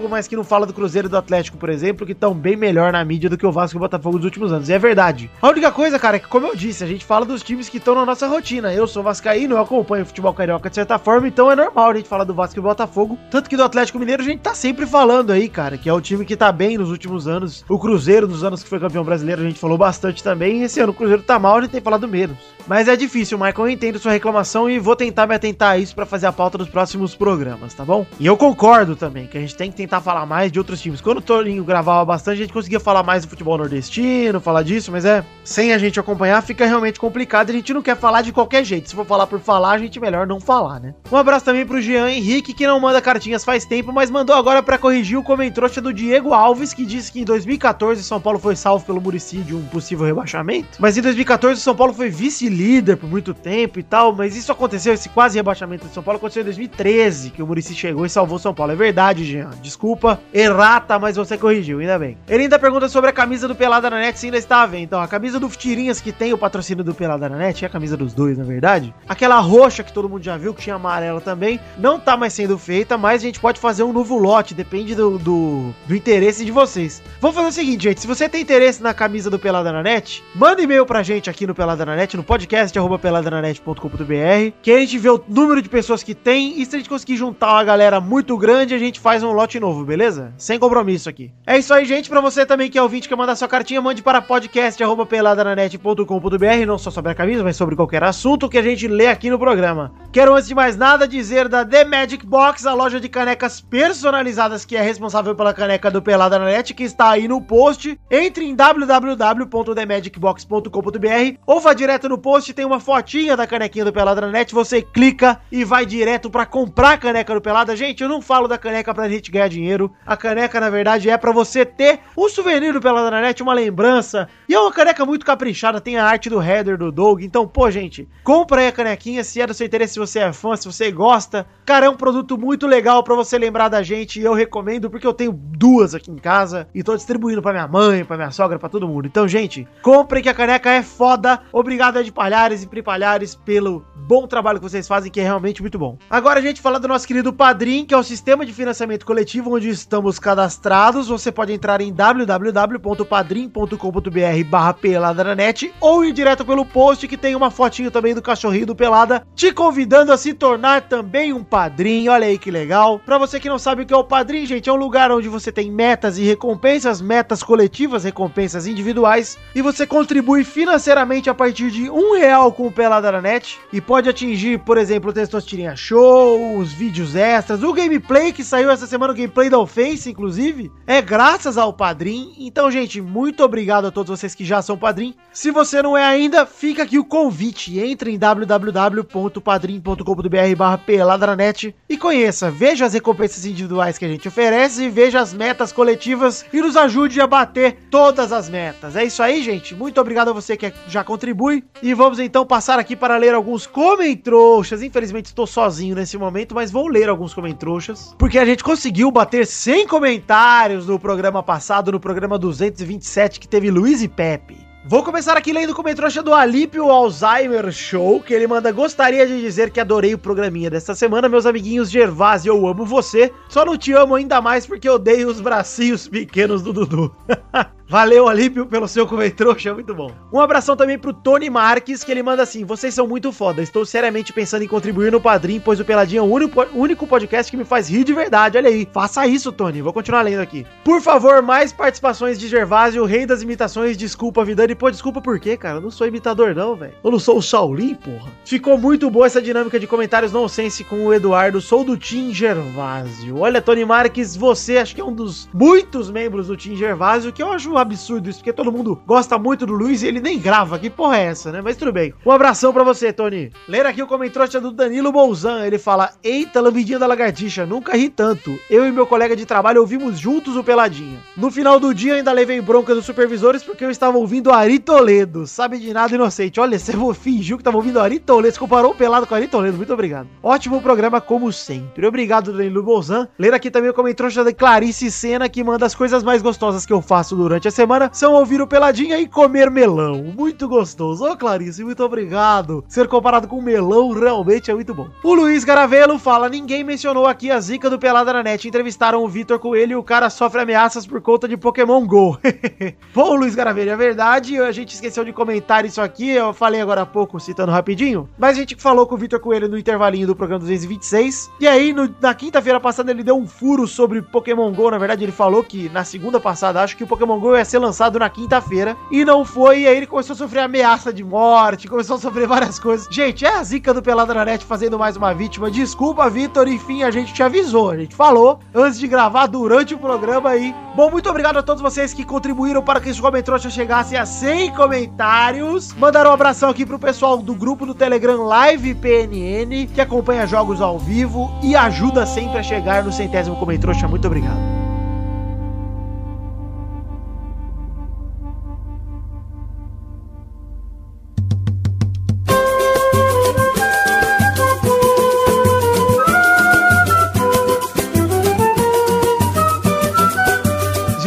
[0.10, 2.92] mas que não fala do Cruzeiro e do Atlético, por exemplo, que estão bem melhor
[2.92, 4.70] na mídia do que o Vasco e o Botafogo dos últimos anos.
[4.70, 5.32] E é verdade.
[5.42, 7.78] A única coisa, cara, é que como eu disse, a gente fala dos times que
[7.78, 8.74] estão na nossa rotina.
[8.74, 11.96] Eu sou vascaíno, eu acompanho o futebol carioca de certa forma, então é normal a
[11.96, 13.18] gente falar do Vasco e do Botafogo.
[13.32, 16.02] Tanto que do Atlético Mineiro a gente tá sempre falando aí, cara, que é o
[16.02, 17.66] time que tá bem nos últimos anos.
[17.68, 20.64] O Cruzeiro, nos anos que foi campeão brasileiro, a gente falou bastante também.
[20.64, 22.38] Esse ano o Cruzeiro tá mal, a gente tem falado menos.
[22.68, 25.96] Mas é difícil, Michael, eu entendo sua reclamação e vou tentar me atentar a isso
[25.96, 28.06] para fazer a pauta dos próximos programas, tá bom?
[28.20, 31.02] E eu concordo também que a gente tem que tentar falar mais de outros times.
[31.02, 34.92] Quando o Torinho gravava bastante, a gente conseguia falar mais do futebol nordestino, falar disso,
[34.92, 37.50] mas é, sem a gente acompanhar fica realmente complicado.
[37.50, 38.90] A gente não quer falar de qualquer jeito.
[38.90, 40.94] Se for falar por falar, a gente melhor não falar, né?
[41.12, 44.62] Um abraço também pro Jean Henrique, que não manda cartinhas faz tempo, mas mandou agora
[44.62, 45.48] para corrigir o comentário
[45.82, 49.56] do Diego Alves, que disse que em 2014 São Paulo foi salvo pelo Murici de
[49.56, 50.78] um possível rebaixamento.
[50.80, 54.94] Mas em 2014 São Paulo foi vice-líder por muito tempo e tal, mas isso aconteceu,
[54.94, 58.38] esse quase rebaixamento de São Paulo aconteceu em 2013, que o Murici chegou e salvou
[58.40, 58.72] São Paulo.
[58.72, 59.52] É verdade, Jean.
[59.62, 62.18] Desculpa, errata, mas você corrigiu, ainda bem.
[62.28, 64.80] Ele ainda pergunta sobre a camisa do Pelada na Net, se ainda está a ver.
[64.80, 67.70] Então, a camisa do Tirinhas, que tem o patrocínio do Pelada na Net, é a
[67.70, 68.94] camisa dos dois, na verdade.
[69.08, 72.58] Aquela roxa que todo mundo já viu, que tinha amarela também, não tá mais sendo
[72.58, 76.52] feita, mas a gente pode fazer um novo lote, depende do, do, do interesse de
[76.52, 77.02] vocês.
[77.20, 80.24] Vamos fazer o seguinte, gente, se você tem interesse na camisa do Pelada na Net,
[80.36, 84.80] manda e-mail pra gente aqui no Pelada na Net, no podcast arroba peladananet.com.br, que a
[84.80, 87.64] gente vê o número de pessoas que tem, e se a gente conseguir juntar uma
[87.64, 90.32] galera muito grande, a gente faz um lote novo, beleza?
[90.38, 91.34] Sem compromisso aqui.
[91.46, 94.04] É isso aí, gente, pra você também que é ouvinte, quer mandar sua cartinha, mande
[94.04, 98.62] para podcast arroba peladananet.com.br, não só sobre a camisa, mas sobre qualquer assunto que a
[98.62, 99.94] gente lê aqui no programa.
[100.12, 104.66] Quero, antes de mais nada, dizer da The Magic Box, a loja de canecas personalizadas
[104.66, 108.00] que é responsável pela caneca do Pelada na Net, que está aí no post.
[108.10, 114.22] Entre em www.themagicbox.com.br ou vá direto no post, tem uma fotinha da canequinha do Pelada
[114.22, 117.76] na Net, você clica e vai direto para comprar a caneca do Pelada.
[117.76, 119.92] Gente, eu não falo da caneca pra gente ganhar dinheiro.
[120.06, 123.54] A caneca, na verdade, é para você ter um souvenir do Pelada na Net, uma
[123.54, 124.28] lembrança.
[124.48, 127.22] E é uma caneca muito caprichada, tem a arte do header do Doug.
[127.22, 130.34] Então, pô, gente, compra aí a canequinha se é do seu interesse, se você é
[130.34, 131.46] fã, se você gosta.
[131.66, 135.06] Cara, é um produto muito legal para você lembrar da gente e eu recomendo porque
[135.06, 138.58] eu tenho duas aqui em casa e tô distribuindo para minha mãe, para minha sogra,
[138.58, 139.08] para todo mundo.
[139.08, 141.42] Então, gente, comprem que a caneca é foda.
[141.52, 145.62] Obrigado Ed Palhares e Pri Palhares pelo bom trabalho que vocês fazem, que é realmente
[145.62, 145.98] muito bom.
[146.10, 149.56] Agora a gente fala do nosso querido Padrim, que é o sistema de financiamento coletivo
[149.56, 151.08] onde estamos cadastrados.
[151.08, 157.52] Você pode entrar em www.padrim.com.br barra peladanet ou ir direto pelo post que tem uma
[157.52, 162.12] fotinho também do cachorrinho do Pelada, te convidando a se tornar também um padrinho.
[162.12, 163.00] Olha aí que legal.
[163.00, 165.28] Para você que não sabe o que é o padrinho, gente, é um lugar onde
[165.28, 171.70] você tem metas e recompensas, metas coletivas, recompensas individuais, e você contribui financeiramente a partir
[171.70, 175.76] de um real com o Pelada na Net e pode atingir, por exemplo, o Testostirinha
[175.76, 180.72] Show, os vídeos extras, o gameplay que saiu essa semana, o gameplay da Offense, inclusive,
[180.86, 182.34] é graças ao Padrim.
[182.40, 185.14] Então, gente, muito obrigado a todos vocês que já são Padrim.
[185.32, 187.80] Se você não é ainda, fica aqui o convite.
[187.80, 194.90] Entre em www.padrim.com.br barra peladranet e conheça, veja as recompensas individuais que a gente oferece,
[194.90, 198.96] veja as metas coletivas e nos ajude a bater todas as metas.
[198.96, 199.76] É isso aí, gente.
[199.76, 201.64] Muito obrigado a você que já contribui.
[201.82, 204.82] E vamos então passar aqui para ler alguns comentrouxas.
[204.82, 208.16] Infelizmente estou sozinho nesse momento, mas vou ler alguns comentrouxas.
[208.18, 208.77] Porque a gente conseguiu
[209.12, 214.67] bater 100 comentários no programa passado, no programa 227, que teve Luiz e Pepe.
[214.90, 219.42] Vou começar aqui lendo o comentário do Alípio Alzheimer Show, que ele manda gostaria de
[219.42, 223.78] dizer que adorei o programinha desta semana, meus amiguinhos Gervásio, eu amo você, só não
[223.78, 227.14] te amo ainda mais porque odeio os bracinhos pequenos do Dudu.
[227.90, 230.12] Valeu, Alípio, pelo seu comentrouxa, muito bom.
[230.32, 233.62] Um abração também pro Tony Marques, que ele manda assim: Vocês são muito foda.
[233.62, 237.50] Estou seriamente pensando em contribuir no Padrim, pois o Peladinho é o único, único podcast
[237.50, 238.58] que me faz rir de verdade.
[238.58, 238.86] Olha aí.
[238.92, 239.82] Faça isso, Tony.
[239.82, 240.68] Vou continuar lendo aqui.
[240.84, 243.96] Por favor, mais participações de Gervásio, rei das imitações.
[243.96, 244.76] Desculpa, Vidani.
[244.78, 245.78] Pô, desculpa por quê, cara?
[245.78, 246.94] Eu não sou imitador, não, velho.
[247.04, 248.32] Eu não sou o Shaolin, porra.
[248.46, 251.60] Ficou muito boa essa dinâmica de comentários nonsense com o Eduardo.
[251.60, 253.40] Sou do Tim Gervásio.
[253.40, 257.42] Olha, Tony Marques, você acho que é um dos muitos membros do Tim Gervásio, que
[257.42, 260.40] eu acho um absurdo isso, porque todo mundo gosta muito do Luiz e ele nem
[260.40, 260.78] grava.
[260.78, 261.60] Que porra é essa, né?
[261.62, 262.14] Mas tudo bem.
[262.24, 263.52] Um abração pra você, Tony.
[263.68, 265.66] Ler aqui o comentário do Danilo Bolzan.
[265.66, 268.60] Ele fala: Eita, lambidinha da lagartixa, nunca ri tanto.
[268.70, 271.18] Eu e meu colega de trabalho ouvimos juntos o Peladinha.
[271.36, 275.48] No final do dia, ainda levei bronca dos supervisores porque eu estava ouvindo Ari Toledo.
[275.48, 276.60] Sabe de nada inocente.
[276.60, 278.54] Olha, você fingiu que estava ouvindo Ari Toledo.
[278.54, 279.78] Você comparou o pelado com Ari Toledo.
[279.78, 280.28] Muito obrigado.
[280.44, 282.06] Ótimo programa, como sempre.
[282.06, 283.30] Obrigado, Danilo Bolzan.
[283.40, 286.92] Ler aqui também o comentário da Clarice Senna, que manda as coisas mais gostosas que
[286.92, 290.22] eu faço durante a semana são ouvir o Peladinha e comer melão.
[290.36, 291.24] Muito gostoso.
[291.24, 292.84] Ô, Clarice, muito obrigado.
[292.90, 295.08] Ser comparado com melão realmente é muito bom.
[295.24, 298.68] O Luiz Garavelo fala: ninguém mencionou aqui a zica do Pelada na net.
[298.68, 302.38] Entrevistaram o Vitor Coelho e o cara sofre ameaças por conta de Pokémon GO.
[303.16, 304.47] bom, Luiz Garavelo, é verdade.
[304.56, 306.30] A gente esqueceu de comentar isso aqui.
[306.30, 308.30] Eu falei agora há pouco, citando rapidinho.
[308.38, 311.50] Mas a gente falou com o Vitor Coelho no intervalinho do programa 226.
[311.60, 314.90] E aí, no- na quinta-feira passada, ele deu um furo sobre Pokémon GO.
[314.92, 317.80] Na verdade, ele falou que na segunda passada, acho que o Pokémon GO ia ser
[317.80, 318.96] lançado na quinta-feira.
[319.12, 319.82] E não foi.
[319.82, 323.08] E aí ele começou a sofrer ameaça de morte, começou a sofrer várias coisas.
[323.12, 324.34] Gente, é a zica do Pelada
[324.66, 325.70] fazendo mais uma vítima.
[325.70, 326.68] Desculpa, Vitor.
[326.68, 327.90] Enfim, a gente te avisou.
[327.92, 330.74] A gente falou antes de gravar durante o programa aí.
[330.96, 334.72] Bom, muito obrigado a todos vocês que contribuíram para que esse comentário chegasse a 100
[334.74, 335.94] comentários.
[335.94, 340.80] Mandaram um abração aqui pro pessoal do grupo do Telegram Live PNN, que acompanha jogos
[340.80, 344.08] ao vivo e ajuda sempre a chegar no centésimo comentário.
[344.08, 344.87] Muito obrigado.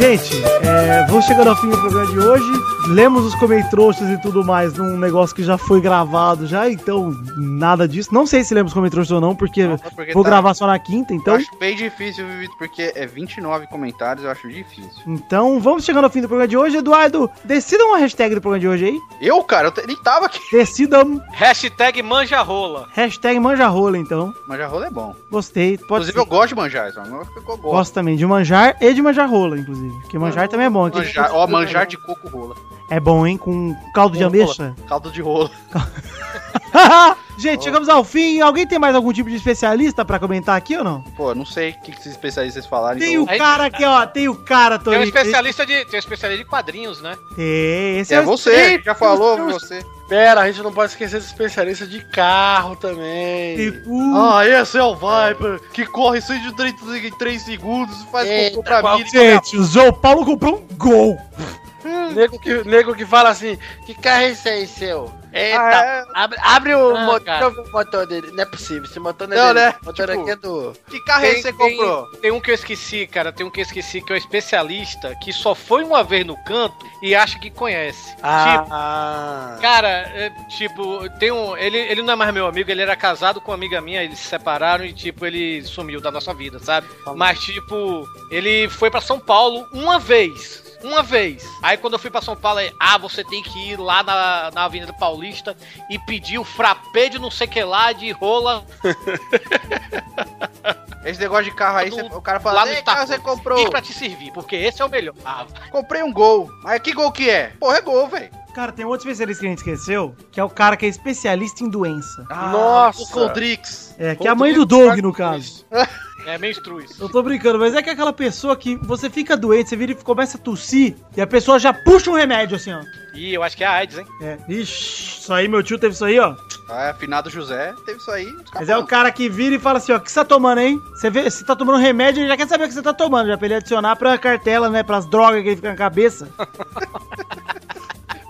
[0.01, 0.33] Gente,
[0.65, 2.51] é, vamos chegando ao fim do programa de hoje.
[2.89, 7.87] Lemos os comentários e tudo mais num negócio que já foi gravado já, então nada
[7.87, 8.11] disso.
[8.11, 11.13] Não sei se lemos comentários ou não, porque porque vou tá- gravar só na quinta,
[11.13, 11.35] Eu então.
[11.35, 14.89] acho bem difícil, Vitor, porque é 29 comentários, eu acho difícil.
[15.05, 16.77] Então vamos chegando ao fim do programa de hoje.
[16.77, 18.99] Eduardo, decida uma hashtag do programa de hoje aí.
[19.21, 20.39] Eu, cara, eu nem tava aqui.
[20.51, 22.87] Decidam Hashtag manjarrola.
[22.93, 24.33] hashtag manjarrola, então.
[24.47, 25.15] Manjar rola é bom.
[25.29, 25.77] Gostei.
[25.77, 26.19] Pode Inclusive, ser.
[26.19, 27.03] eu gosto de manjar, é que eu
[27.43, 27.61] gosto.
[27.61, 29.57] Gosto também de manjar e de manjar rola,
[29.91, 30.01] inclusive.
[30.01, 30.85] Porque manjar também é bom.
[30.85, 32.55] Aquele Manjar, ó, manjar de coco rola.
[32.89, 33.37] É bom, hein?
[33.37, 34.35] Com caldo de Rola.
[34.35, 34.75] ameixa.
[34.87, 35.49] Caldo de rola.
[37.37, 38.39] Gente, chegamos ao fim.
[38.41, 41.01] Alguém tem mais algum tipo de especialista pra comentar aqui ou não?
[41.17, 42.99] Pô, não sei o que, que esses especialistas falaram.
[42.99, 43.23] Tem então...
[43.35, 44.05] o cara aqui, ó.
[44.05, 45.05] Tem o cara, Tem um Tony.
[45.05, 47.17] especialista de, tem um especialista de quadrinhos, né?
[47.35, 49.83] Tem, esse É o- você, já falou, você.
[50.11, 53.69] Pera, a gente não pode esquecer dos especialistas de carro também.
[53.87, 58.97] o- Ah, esse é o Viper, que corre 133 segundos e faz Eita, cocô pra
[58.97, 59.05] mim.
[59.07, 61.17] Gente, o João Paulo comprou um gol.
[62.13, 65.09] Nego que, nego que fala assim, que carro é esse aí, seu?
[65.33, 66.05] Eita, Ah, é?
[66.13, 68.31] abre, abre o Ah, motor, o motor dele.
[68.31, 69.65] Não é possível, esse motor não é Não, dele.
[69.67, 69.75] né?
[69.81, 70.73] O motor Tipo, aqui é do...
[70.89, 72.05] Que carro é que você comprou?
[72.21, 73.31] Tem um que eu esqueci, cara.
[73.31, 76.35] Tem um que eu esqueci que é o especialista que só foi uma vez no
[76.43, 78.09] canto e acha que conhece.
[78.15, 81.55] Tipo, Ah, Cara, é, tipo, tem um.
[81.57, 84.19] Ele, ele não é mais meu amigo, ele era casado com uma amiga minha, eles
[84.19, 86.87] se separaram e, tipo, ele sumiu da nossa vida, sabe?
[87.15, 90.60] Mas, tipo, ele foi pra São Paulo uma vez.
[90.83, 91.43] Uma vez.
[91.61, 94.51] Aí quando eu fui pra São Paulo, aí, ah, você tem que ir lá na,
[94.53, 95.55] na Avenida Paulista
[95.89, 98.65] e pedir o frappé de não sei que lá, de rola,
[101.03, 103.17] Esse negócio de carro aí, Do- cê- o cara lá fala, no ei, carro você
[103.17, 103.65] comprou?
[103.65, 105.15] E pra te servir, porque esse é o melhor.
[105.25, 106.49] Ah, Comprei um gol.
[106.63, 107.47] Mas que gol que é?
[107.59, 108.29] Porra, é gol, velho.
[108.53, 111.63] Cara, tem outro especialista que a gente esqueceu, que é o cara que é especialista
[111.63, 112.23] em doença.
[112.29, 113.01] Nossa.
[113.01, 113.95] O Coldrix.
[113.97, 115.65] É, que é a mãe do Doug, no caso.
[116.25, 116.99] é menstruis.
[116.99, 119.91] Eu tô brincando, mas é que é aquela pessoa que você fica doente, você vira
[119.91, 122.81] e começa a tossir, e a pessoa já puxa um remédio assim, ó.
[123.13, 124.05] Ih, eu acho que é a AIDS, hein?
[124.21, 124.37] É.
[124.47, 126.35] Ixi, isso aí, meu tio teve isso aí, ó.
[126.69, 128.33] Ah, afinado José, teve isso aí.
[128.53, 130.59] Mas é o cara que vira e fala assim, ó, o que você tá tomando,
[130.59, 130.79] hein?
[130.95, 133.27] Você vê, você tá tomando remédio, ele já quer saber o que você tá tomando,
[133.27, 136.29] já pra ele adicionar pra cartela, né, pras drogas que ele fica na cabeça.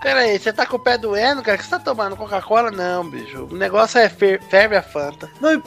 [0.02, 1.56] Pera aí, você tá com o pé doendo, cara?
[1.56, 2.16] O que você tá tomando?
[2.16, 2.72] Coca-Cola?
[2.72, 3.47] Não, bicho.
[3.52, 5.30] O negócio é fer ferve a Fanta.
[5.39, 5.62] Não,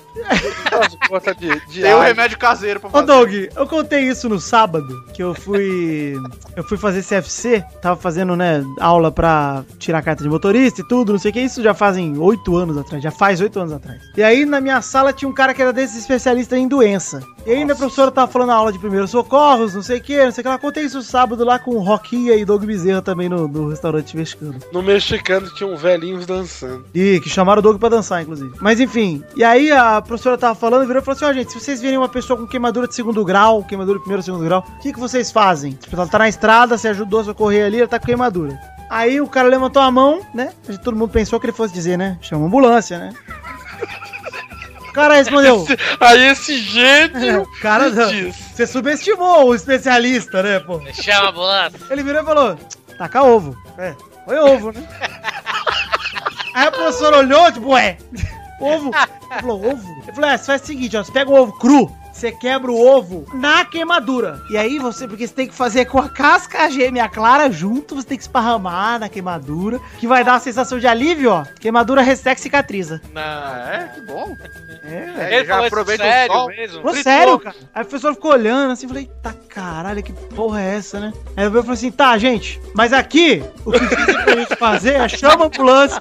[1.08, 3.06] conta de, de Tem um remédio caseiro pra Ô fazer.
[3.06, 6.16] Doug, eu contei isso no sábado, que eu fui.
[6.56, 11.12] Eu fui fazer CFC, tava fazendo, né, aula pra tirar carta de motorista e tudo,
[11.12, 11.40] não sei o que.
[11.40, 14.02] Isso já fazem oito anos atrás, já faz oito anos atrás.
[14.16, 17.20] E aí na minha sala tinha um cara que era desses especialistas em doença.
[17.46, 20.24] E ainda a professora tava falando na aula de primeiros socorros, não sei o que,
[20.24, 20.48] não sei o que.
[20.48, 24.16] Ela contei isso sábado lá com o Roquinha e Doug Bezerra também no, no restaurante
[24.16, 24.54] mexicano.
[24.72, 26.86] No mexicano tinha um velhinho dançando.
[26.94, 28.54] E que chamaram o Doug pra dançar, inclusive.
[28.60, 31.60] Mas enfim, e aí a professora tava falando, virou e falou assim: ó, gente, se
[31.60, 34.64] vocês virem uma pessoa com queimadura de segundo grau, queimadura de primeiro ou segundo grau,
[34.66, 35.72] o que, que vocês fazem?
[35.72, 38.58] Tipo, ela tá na estrada, você ajudou a socorrer ali, ela tá com queimadura.
[38.88, 40.52] Aí o cara levantou a mão, né?
[40.82, 42.18] Todo mundo pensou que ele fosse dizer, né?
[42.20, 43.12] Chama a ambulância, né?
[44.94, 45.66] O cara respondeu.
[45.98, 48.36] Aí esse gênio O cara, diz.
[48.54, 50.80] você subestimou o especialista, né, pô?
[50.92, 51.80] Chama a ambulância.
[51.90, 52.56] Ele virou e falou:
[52.96, 53.56] taca ovo.
[53.76, 53.92] É,
[54.24, 54.86] foi ovo, né?
[56.54, 57.98] Aí a professora olhou, tipo, ué,
[58.60, 58.92] ovo.
[58.94, 60.02] Ele falou, ovo?
[60.04, 62.70] Ele falou, é, você faz o seguinte, ó, você pega o ovo cru, você quebra
[62.70, 64.40] o ovo na queimadura.
[64.48, 67.08] E aí você, porque você tem que fazer com a casca a gêmea e a
[67.08, 71.32] clara junto, você tem que esparramar na queimadura, que vai dar uma sensação de alívio,
[71.32, 71.44] ó.
[71.58, 73.02] Queimadura resseca e cicatriza.
[73.14, 73.88] Ah, é?
[73.94, 74.36] Que bom.
[74.84, 76.46] É, Ele já aproveita o sério sol.
[76.48, 76.82] mesmo?
[76.82, 77.56] Falou sério, cara.
[77.74, 81.12] Aí o professor ficou olhando assim, falei, tá caralho, que porra é essa, né?
[81.36, 85.08] Aí eu falei assim, tá, gente, mas aqui, o que dizem pra gente fazer é
[85.08, 86.00] chama a ambulância.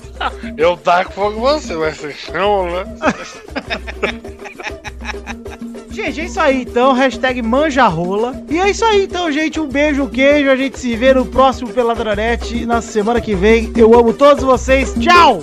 [0.58, 2.96] Eu taco fogo você, mas você chama, né?
[5.94, 8.44] Gente, é isso aí, então, hashtag manjarola.
[8.50, 11.24] E é isso aí, então, gente, um beijo, um queijo, a gente se vê no
[11.24, 13.72] próximo Peladronete na semana que vem.
[13.78, 15.40] Eu amo todos vocês, tchau!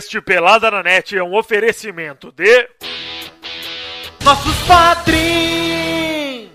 [0.00, 2.70] Este Pelada na Net é um oferecimento de.
[4.24, 6.48] Nossos padrinhos!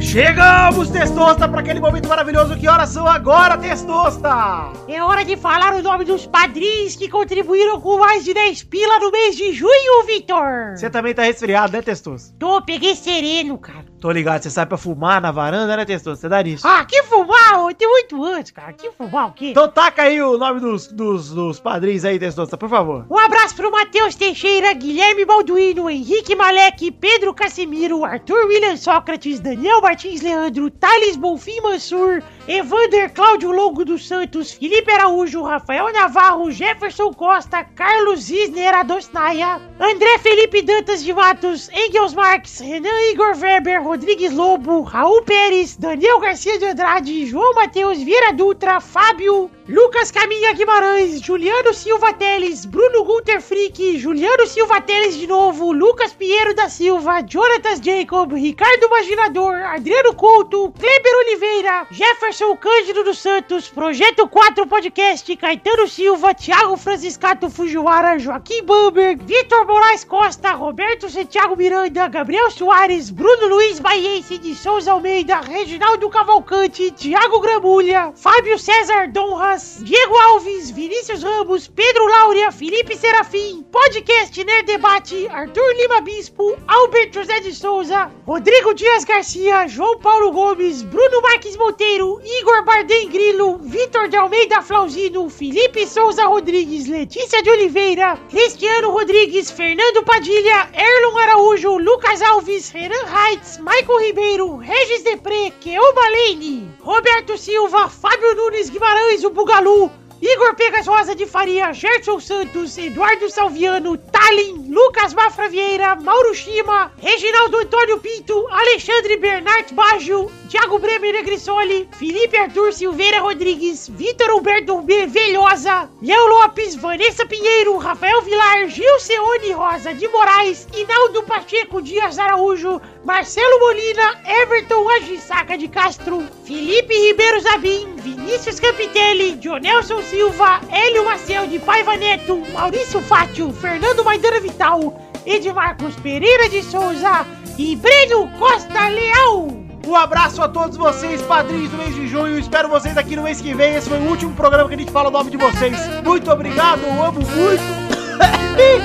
[0.00, 2.56] Chegamos, Testosta, para aquele momento maravilhoso.
[2.56, 4.72] Que horas são agora, Testosta?
[4.86, 9.00] É hora de falar o nome dos padrinhos que contribuíram com mais de 10 pila
[9.00, 10.76] no mês de junho, Vitor.
[10.76, 12.32] Você também tá resfriado, né, Testosta?
[12.38, 13.84] Tô, peguei sereno, cara.
[14.00, 16.20] Tô ligado, você sai pra fumar na varanda, né, Testosta?
[16.20, 16.66] Você dá nisso.
[16.68, 17.54] Ah, que fumar?
[17.54, 18.72] Eu tenho 8 anos, cara.
[18.72, 19.48] Que fumar o quê?
[19.50, 23.06] Então taca aí o nome dos, dos, dos padrinhos aí, Testosta, por favor.
[23.10, 29.80] Um abraço pro Matheus Teixeira, Guilherme Balduino, Henrique Malek, Pedro Casimiro, Arthur William Sócrates, Daniel
[29.80, 37.12] Martins Leandro, Thales Bonfim Mansur, Evander Cláudio Longo dos Santos, Felipe Araújo, Rafael Navarro, Jefferson
[37.12, 44.32] Costa, Carlos Isner Adosnaia, André Felipe Dantas de Matos, Engels Marques, Renan Igor Weber, Rodrigues
[44.32, 51.20] Lobo, Raul Pérez, Daniel Garcia de Andrade, João Matheus Vieira Dutra, Fábio, Lucas Caminha Guimarães,
[51.20, 57.20] Juliano Silva Teles, Bruno Gunter Frick, Juliano Silva Teles de novo, Lucas Pinheiro da Silva,
[57.20, 65.36] Jonatas Jacob, Ricardo Imaginador, Adriano Couto, Kleber Oliveira, Jefferson Cândido dos Santos, Projeto 4 Podcast,
[65.36, 73.10] Caetano Silva, Thiago Franciscato Fujiwara, Joaquim Bamberg, Vitor Moraes Costa, Roberto Santiago Miranda, Gabriel Soares,
[73.10, 79.08] Bruno Luiz Baiense de Souza Almeida, Reginaldo Cavalcante, Thiago Gramulha, Fábio César
[79.56, 87.12] Diego Alves, Vinícius Ramos, Pedro Laura, Felipe Serafim, Podcast Nerd Debate, Arthur Lima Bispo, Albert
[87.14, 93.56] José de Souza, Rodrigo Dias Garcia, João Paulo Gomes, Bruno Marques Monteiro, Igor Bardem Grilo,
[93.62, 101.18] Vitor de Almeida Flauzino, Felipe Souza Rodrigues, Letícia de Oliveira, Cristiano Rodrigues, Fernando Padilha, Erlon
[101.18, 108.68] Araújo, Lucas Alves, Renan Reitz, Michael Ribeiro, Regis Depré, Keoma Lane, Roberto Silva, Fábio Nunes
[108.68, 109.88] Guimarães, o Bugalu,
[110.20, 116.90] Igor Pegas Rosa de Faria, Gerson Santos, Eduardo Salviano, Talin, Lucas Mafra Vieira, Mauro Shima,
[117.00, 124.80] Reginaldo Antônio Pinto, Alexandre Bernard Baggio, Thiago Bremer Negrissoli, Felipe Arthur Silveira Rodrigues, Vitor Humberto
[124.80, 125.06] B.
[125.06, 132.18] Velhosa, Léo Lopes, Vanessa Pinheiro, Rafael Vilar, Gil Seone Rosa de Moraes, Inaldo Pacheco Dias
[132.18, 141.04] Araújo, Marcelo Molina, Everton Agissaca de Castro, Felipe Ribeiro Zabim, Vinícius Campitelli, Dionelson Silva, Hélio
[141.04, 147.24] Maciel de Paiva Neto, Maurício Fátio, Fernando Maidana Vital, Edmarcos Pereira de Souza
[147.56, 149.50] e Breno Costa Leal.
[149.86, 152.36] Um abraço a todos vocês, padrinhos do mês de junho.
[152.36, 153.76] Espero vocês aqui no mês que vem.
[153.76, 155.76] Esse foi o último programa que a gente fala o nome de vocês.
[156.02, 157.62] Muito obrigado, amo muito.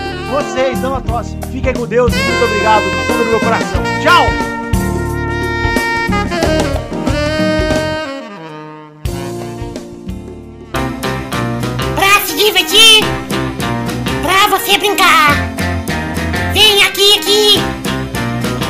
[0.31, 1.37] vocês, não a tosse.
[1.51, 3.83] Fiquem com Deus e muito obrigado do fundo do meu coração.
[4.01, 4.25] Tchau!
[11.95, 13.03] Pra se divertir,
[14.21, 15.35] pra você brincar.
[16.53, 17.59] Vem aqui, aqui.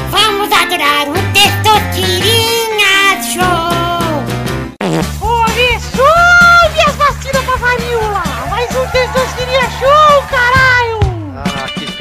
[0.09, 3.71] Vamos adorar o Testosterinha Show!
[5.19, 8.23] Começou minhas vacinas pra varíola!
[8.49, 11.00] Mais um Testosterinha Show, caralho!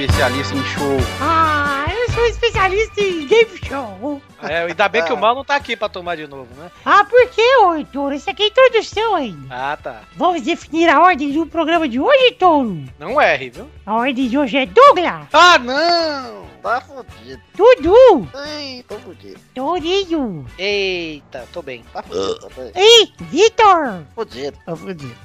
[0.01, 0.97] Ah, que especialista em show.
[1.21, 4.23] Ah, eu sou especialista em game show.
[4.43, 6.71] É, ainda bem que o mal não tá aqui pra tomar de novo, né?
[6.87, 8.15] Ah, por quê, ô Touro?
[8.15, 9.47] Isso aqui é introdução ainda.
[9.55, 10.01] Ah, tá.
[10.17, 12.83] Vamos definir a ordem do programa de hoje, Touro?
[12.99, 13.69] Não erre, viu?
[13.85, 16.49] A ordem de hoje é Douglas, Ah, não!
[16.63, 17.41] Tá fodido.
[17.55, 19.41] Dudu, Ai, tô fodido.
[19.55, 21.83] Tourinho Eita, tô bem.
[21.93, 22.73] Tá fodido, tá fodido.
[22.79, 24.03] e Vitor.
[24.15, 24.59] Fodido.
[24.65, 25.17] Tá fudido.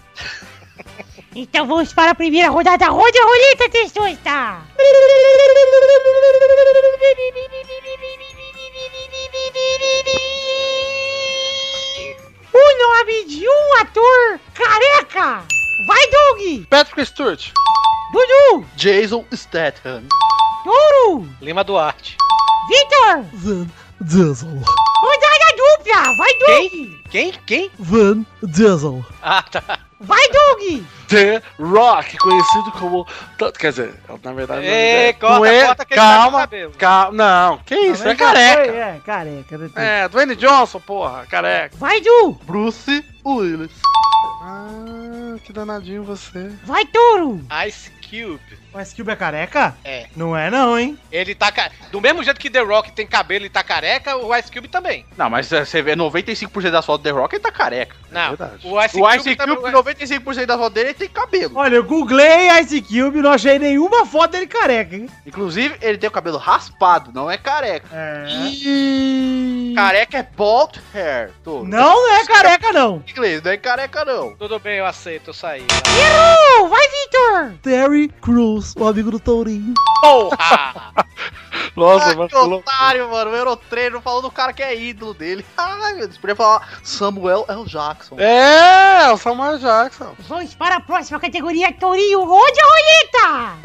[1.36, 2.88] Então vamos para a primeira rodada.
[2.88, 4.61] Roda a roleta, Testosta!
[12.53, 15.43] O nome de um ator careca!
[15.88, 16.65] Vai, Doug!
[16.69, 17.51] Patrick Stewart.
[18.13, 18.65] Dudu!
[18.78, 20.03] Jason Statham.
[20.63, 21.28] Touro!
[21.41, 22.15] Lima Duarte.
[22.69, 23.26] Vitor!
[23.34, 23.69] Van
[23.99, 24.61] Diesel.
[25.01, 26.15] Rodada dupla!
[26.17, 27.11] Vai, Doug!
[27.11, 27.34] Quem?
[27.45, 27.71] Quem?
[27.78, 29.05] Van Diesel.
[29.21, 29.84] Ah, tá.
[30.00, 30.84] Vai, Doug!
[31.08, 33.08] The Rock, conhecido como.
[33.58, 33.93] Quer dizer,
[34.24, 34.66] na verdade.
[34.66, 35.66] Ê, não, corta, não é.
[35.66, 36.74] corta que ele tá com calma, cabelo.
[36.78, 37.12] calma.
[37.18, 38.04] Não, que isso?
[38.04, 38.64] Não, é careca.
[38.66, 39.58] foi, É, careca.
[39.58, 39.70] né?
[39.76, 41.78] É, Dwayne Johnson, porra, careca.
[41.78, 42.34] Vai, Du!
[42.43, 43.72] Bruce Willis.
[44.41, 46.52] Ah, que danadinho você.
[46.66, 47.41] Vai, Touro!
[47.68, 48.39] Ice Cube.
[48.74, 49.76] O Ice Cube é careca?
[49.84, 50.08] É.
[50.16, 50.97] Não é não, hein?
[51.12, 51.51] Ele tá.
[51.51, 51.70] Ca...
[51.91, 55.06] Do mesmo jeito que The Rock tem cabelo e tá careca, o Ice Cube também.
[55.18, 57.95] Não, mas eh, você vê 95% das fotos do The Rock, ele tá careca.
[58.12, 58.30] Não.
[58.30, 58.68] verdade.
[58.68, 61.58] O Ice O Cube, Ice também- Cube, 95% das fotos dele, ele tem cabelo.
[61.58, 65.08] Olha, eu googlei Ice Cube e não achei nenhuma foto dele careca, hein?
[65.26, 67.88] Inclusive, ele tem o cabelo raspado, não é careca.
[67.93, 68.26] É.
[68.28, 71.32] Ih, Careca é bald hair.
[71.43, 71.64] Tô.
[71.64, 73.03] Não é careca, não.
[73.08, 74.34] Inglês, não é careca, não.
[74.36, 75.66] Tudo bem, eu aceito, eu saí.
[75.99, 76.70] Errou!
[76.70, 77.53] Vai, Vitor!
[77.62, 79.74] Terry Crews, o amigo do Tourinho.
[80.02, 80.93] Porra!
[81.76, 82.60] Nossa, ah, mas que falou.
[82.60, 83.32] otário, mano.
[83.32, 85.46] O Eurotreino falou do cara que é ídolo dele.
[85.58, 86.18] Ai, meu Deus.
[86.18, 87.66] Podia falar Samuel L.
[87.66, 88.18] Jackson.
[88.20, 90.16] É, o Samuel Jackson.
[90.20, 92.24] Vamos para a próxima categoria, Tourinho.
[92.24, 93.60] Rode a roleta!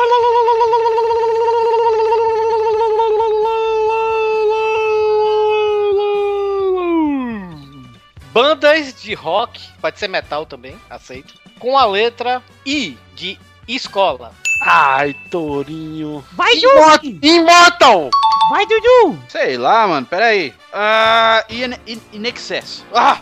[8.33, 11.35] Bandas de rock, pode ser metal também, aceito.
[11.59, 13.39] Com a letra I de
[13.77, 14.33] escola.
[14.63, 16.25] Ai, Torinho.
[16.33, 17.19] Vai, Dudu!
[17.23, 18.11] Immortal!
[18.51, 19.19] Vai, Dudu!
[19.29, 20.07] Sei lá, mano.
[20.07, 20.53] Pera aí.
[20.73, 22.85] Ah, in, in, in excess.
[22.95, 23.19] Ah,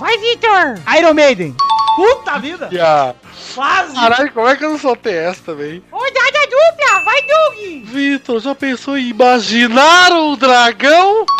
[0.00, 0.80] Vai, Vitor!
[0.96, 1.54] Iron Maiden.
[1.94, 2.70] Puta vida.
[2.72, 3.14] Yeah.
[3.54, 3.94] Quase.
[3.94, 5.84] Caralho, como é que eu não soltei essa também?
[5.92, 7.04] Rodada dupla!
[7.04, 7.84] Vai, Doug!
[7.84, 11.26] Vitor, já pensou em imaginar um dragão?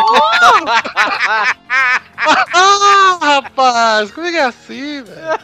[2.52, 5.40] ah, rapaz, como é que é assim, velho?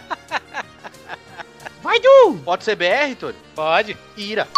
[1.86, 2.36] Vai, Du!
[2.44, 3.36] pode ser BR, Tony?
[3.54, 3.96] Pode.
[4.16, 4.48] Ira.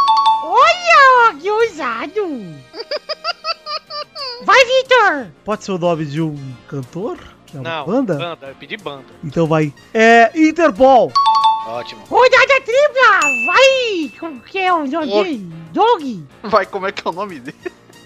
[0.43, 2.27] Olha, que ousado!
[4.45, 5.27] Vai, Vitor!
[5.45, 7.19] Pode ser o nome de um cantor?
[7.45, 8.15] Que é uma Não, banda?
[8.15, 9.05] banda, eu pedi banda.
[9.23, 9.75] Então vai.
[9.93, 11.13] É Interpol.
[11.67, 12.03] Ótimo.
[12.09, 13.21] Rodada tripla!
[13.45, 14.11] Vai!
[14.19, 15.53] Como que é o nome dele?
[15.71, 16.03] Doug!
[16.45, 17.59] Vai, como é que é o nome dele?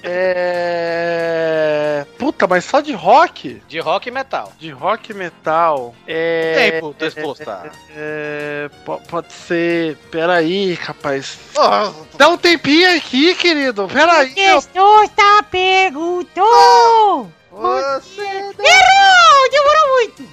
[0.03, 2.07] É.
[2.19, 3.63] Puta, mas só de rock?
[3.69, 4.53] De rock e metal.
[4.59, 5.95] De rock e metal.
[6.07, 6.71] É.
[6.73, 7.71] Tempo, resposta.
[7.97, 8.69] É.
[8.85, 9.97] po- Pode ser.
[10.11, 11.39] Peraí, rapaz.
[11.59, 13.89] Ah, Dá um tempinho aqui, querido.
[13.89, 14.33] Peraí.
[14.37, 17.31] eu- Testosta perguntou!
[17.51, 19.51] Você Errou!
[19.51, 20.25] Demorou muito!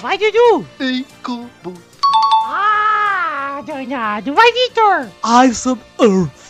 [0.00, 0.66] Vai, Dudu!
[0.78, 1.74] tem cubo.
[2.46, 4.32] Ah, danado!
[4.34, 5.08] Vai, Vitor!
[5.46, 6.47] Ice and Earth.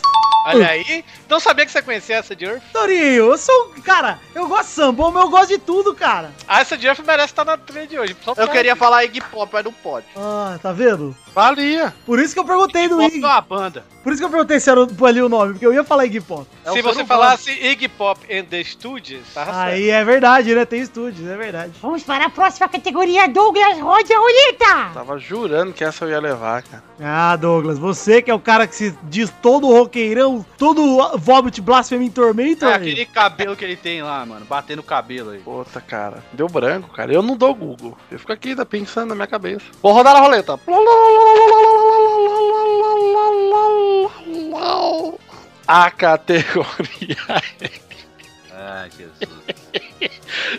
[0.49, 1.03] Olha aí.
[1.29, 2.61] Não sabia que você conhecia essa de Earth.
[2.73, 2.99] Torinho,
[3.31, 3.73] eu sou.
[3.77, 6.31] um Cara, eu gosto de samba, mas eu gosto de tudo, cara.
[6.47, 8.15] Ah, essa de Earth merece estar na trilha de hoje.
[8.23, 10.05] Só Eu pra- queria falar Iggy Pop, mas não pode.
[10.15, 11.15] Ah, tá vendo?
[11.33, 11.93] Valia.
[12.05, 13.19] Por isso que eu perguntei do Pop é Iggy.
[13.25, 13.85] uma banda.
[14.09, 16.21] Por isso que eu perguntei se era ali o nome, porque eu ia falar Iggy
[16.21, 16.47] Pop.
[16.65, 19.67] É Se você falasse Iggy Pop and the Studios, tava certo.
[19.67, 20.65] Aí é verdade, né?
[20.65, 21.73] Tem estúdios, é verdade.
[21.79, 24.93] Vamos para a próxima categoria, Douglas Rode a roleta!
[24.95, 26.83] Tava jurando que essa eu ia levar, cara.
[26.99, 32.07] Ah, Douglas, você que é o cara que se diz todo roqueirão, todo vómito, blasfêmia
[32.07, 32.73] em tormento, É aí.
[32.77, 34.43] aquele cabelo que ele tem lá, mano.
[34.43, 35.39] Batendo o cabelo aí.
[35.39, 36.23] Puta, cara.
[36.33, 37.13] Deu branco, cara.
[37.13, 37.95] Eu não dou Google.
[38.09, 39.65] Eu fico aqui tá pensando na minha cabeça.
[39.83, 40.59] Vou rodar a roleta.
[45.67, 47.17] A categoria.
[48.51, 49.29] Ai, Jesus.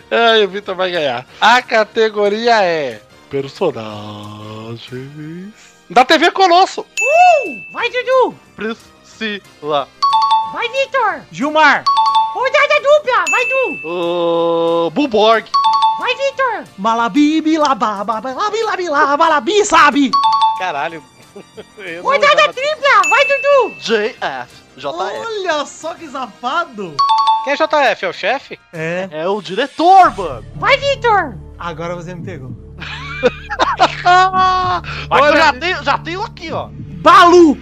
[0.09, 1.25] Ai, o Vitor vai ganhar.
[1.41, 3.01] A categoria é.
[3.29, 5.53] Personagens.
[5.89, 6.85] Da TV Colosso.
[7.73, 8.33] Vai, Dudu!
[8.55, 9.87] Priscila.
[10.53, 11.21] Vai, Vitor!
[11.31, 11.83] Gilmar,
[12.33, 13.25] Rodada dupla!
[13.29, 13.87] Vai, Du!
[13.87, 15.49] O Buborg.
[15.99, 16.63] Vai, Vitor!
[16.77, 20.11] Malabi, bilabá, balabi, labilá, balabi, sabe?
[20.57, 21.03] Caralho.
[22.01, 23.01] Rodada lembrava- tripla!
[23.09, 23.75] Vai, Dudu!
[23.79, 24.61] JF.
[24.77, 24.87] JF.
[24.87, 26.95] Olha só que safado.
[27.43, 28.05] Quem é JF?
[28.05, 28.59] É o chefe?
[28.73, 29.07] É.
[29.11, 30.45] É o diretor, mano.
[30.55, 31.35] Vai, Vitor!
[31.57, 32.51] Agora você me pegou.
[35.09, 36.69] Mas eu já tenho, já tenho aqui, ó.
[37.01, 37.57] Balu!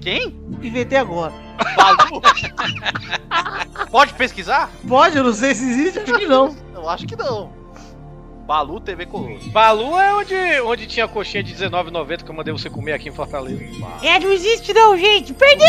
[0.00, 0.28] Quem?
[0.62, 1.32] Inventei agora.
[1.76, 2.20] Balu?
[3.90, 4.70] Pode pesquisar?
[4.88, 6.54] Pode, eu não sei se existe, acho que não.
[6.74, 7.52] Eu acho que não.
[8.44, 9.50] Balu TV Colosso.
[9.50, 13.08] Balu é onde, onde tinha a coxinha de R$19,90 que eu mandei você comer aqui
[13.08, 13.64] em Fortaleza.
[14.02, 15.32] É, não existe não, gente.
[15.32, 15.66] Perdeu!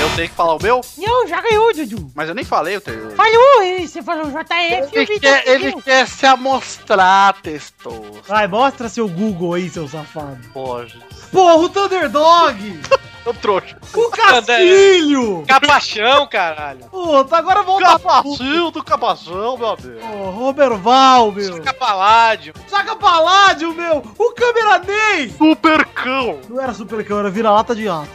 [0.00, 0.80] Eu tenho que falar o meu?
[0.96, 2.10] Não, já ganhou, Dudu.
[2.14, 3.10] Mas eu nem falei o teu.
[3.10, 8.22] Falou, e você falou JF e o Ele Vitor quer, ele quer se amostrar, testoso.
[8.26, 10.38] Vai, mostra seu Google aí, seu safado.
[10.54, 10.98] Pode.
[11.30, 12.80] Porra, o Thunderdog!
[13.26, 13.76] Eu trouxa.
[13.92, 15.44] o Castilho!
[15.48, 16.84] Capachão, caralho.
[16.86, 20.06] Puta, agora volta Capacinho do capachão, meu amigo.
[20.14, 21.60] Ô, Robert Val, meu.
[21.60, 22.54] Capaládio.
[22.68, 24.00] Saca Paládio, meu.
[24.16, 25.30] O Câmera Ney.
[25.30, 26.38] Supercão.
[26.48, 28.08] Não era super cão, era vira-lata de aço.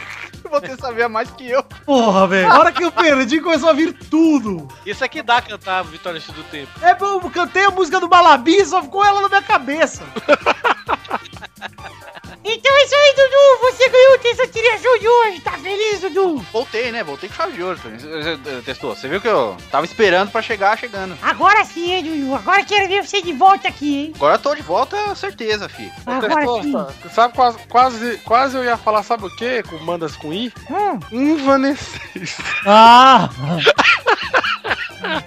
[0.50, 1.62] Você sabia mais que eu.
[1.84, 2.48] Porra, velho.
[2.48, 4.66] Na hora que eu perdi, começou a vir tudo.
[4.86, 6.70] Isso aqui dá cantar Vitória do Tempo.
[6.80, 10.04] É, eu cantei a música do Malabi, só ficou ela na minha cabeça.
[12.46, 13.72] Então é isso aí, Dudu.
[13.72, 15.40] Você ganhou o Terça Show de hoje.
[15.40, 16.36] Tá feliz, Dudu?
[16.52, 17.02] Voltei, né?
[17.02, 17.80] Voltei com chave de ouro.
[18.66, 18.94] Testou.
[18.94, 21.16] Você viu que eu tava esperando pra chegar, chegando.
[21.22, 22.34] Agora sim, hein, Dudu.
[22.34, 24.12] Agora quero ver você de volta aqui, hein?
[24.14, 25.90] Agora eu tô de volta, certeza, fi.
[26.04, 26.74] Agora sim.
[27.10, 29.62] Sabe quase, quase, quase eu ia falar, sabe o quê?
[29.62, 30.52] Com bandas com I?
[30.70, 31.00] Hum.
[31.10, 32.44] Invanescência.
[32.66, 33.30] Ah!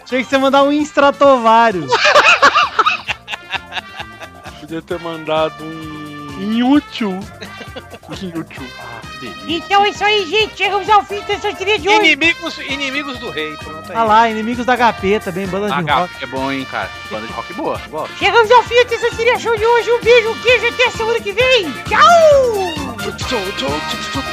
[0.05, 1.91] Tinha que você mandar um Instratovários.
[4.59, 5.96] Podia ter mandado um
[6.39, 7.19] inútil.
[8.21, 8.63] inútil.
[8.79, 9.01] Ah,
[9.47, 10.57] então é isso aí, gente.
[10.57, 11.99] Chegamos ao fim dessa trilha de hoje.
[11.99, 13.55] Inimigos, inimigos do rei.
[13.57, 13.97] Pronto aí.
[13.97, 16.23] Ah lá, inimigos da HP também, banda de rock.
[16.23, 16.89] é bom, hein, cara.
[17.09, 17.77] Banda de rock boa.
[17.89, 18.07] boa.
[18.17, 19.91] Chegamos ao fim dessa trilha show de hoje.
[19.91, 20.67] Um beijo, um queijo.
[20.67, 21.71] Até semana que vem.
[21.83, 22.77] Tchau!
[22.97, 23.69] Tchau, tchau, tchau,
[24.11, 24.23] tchau,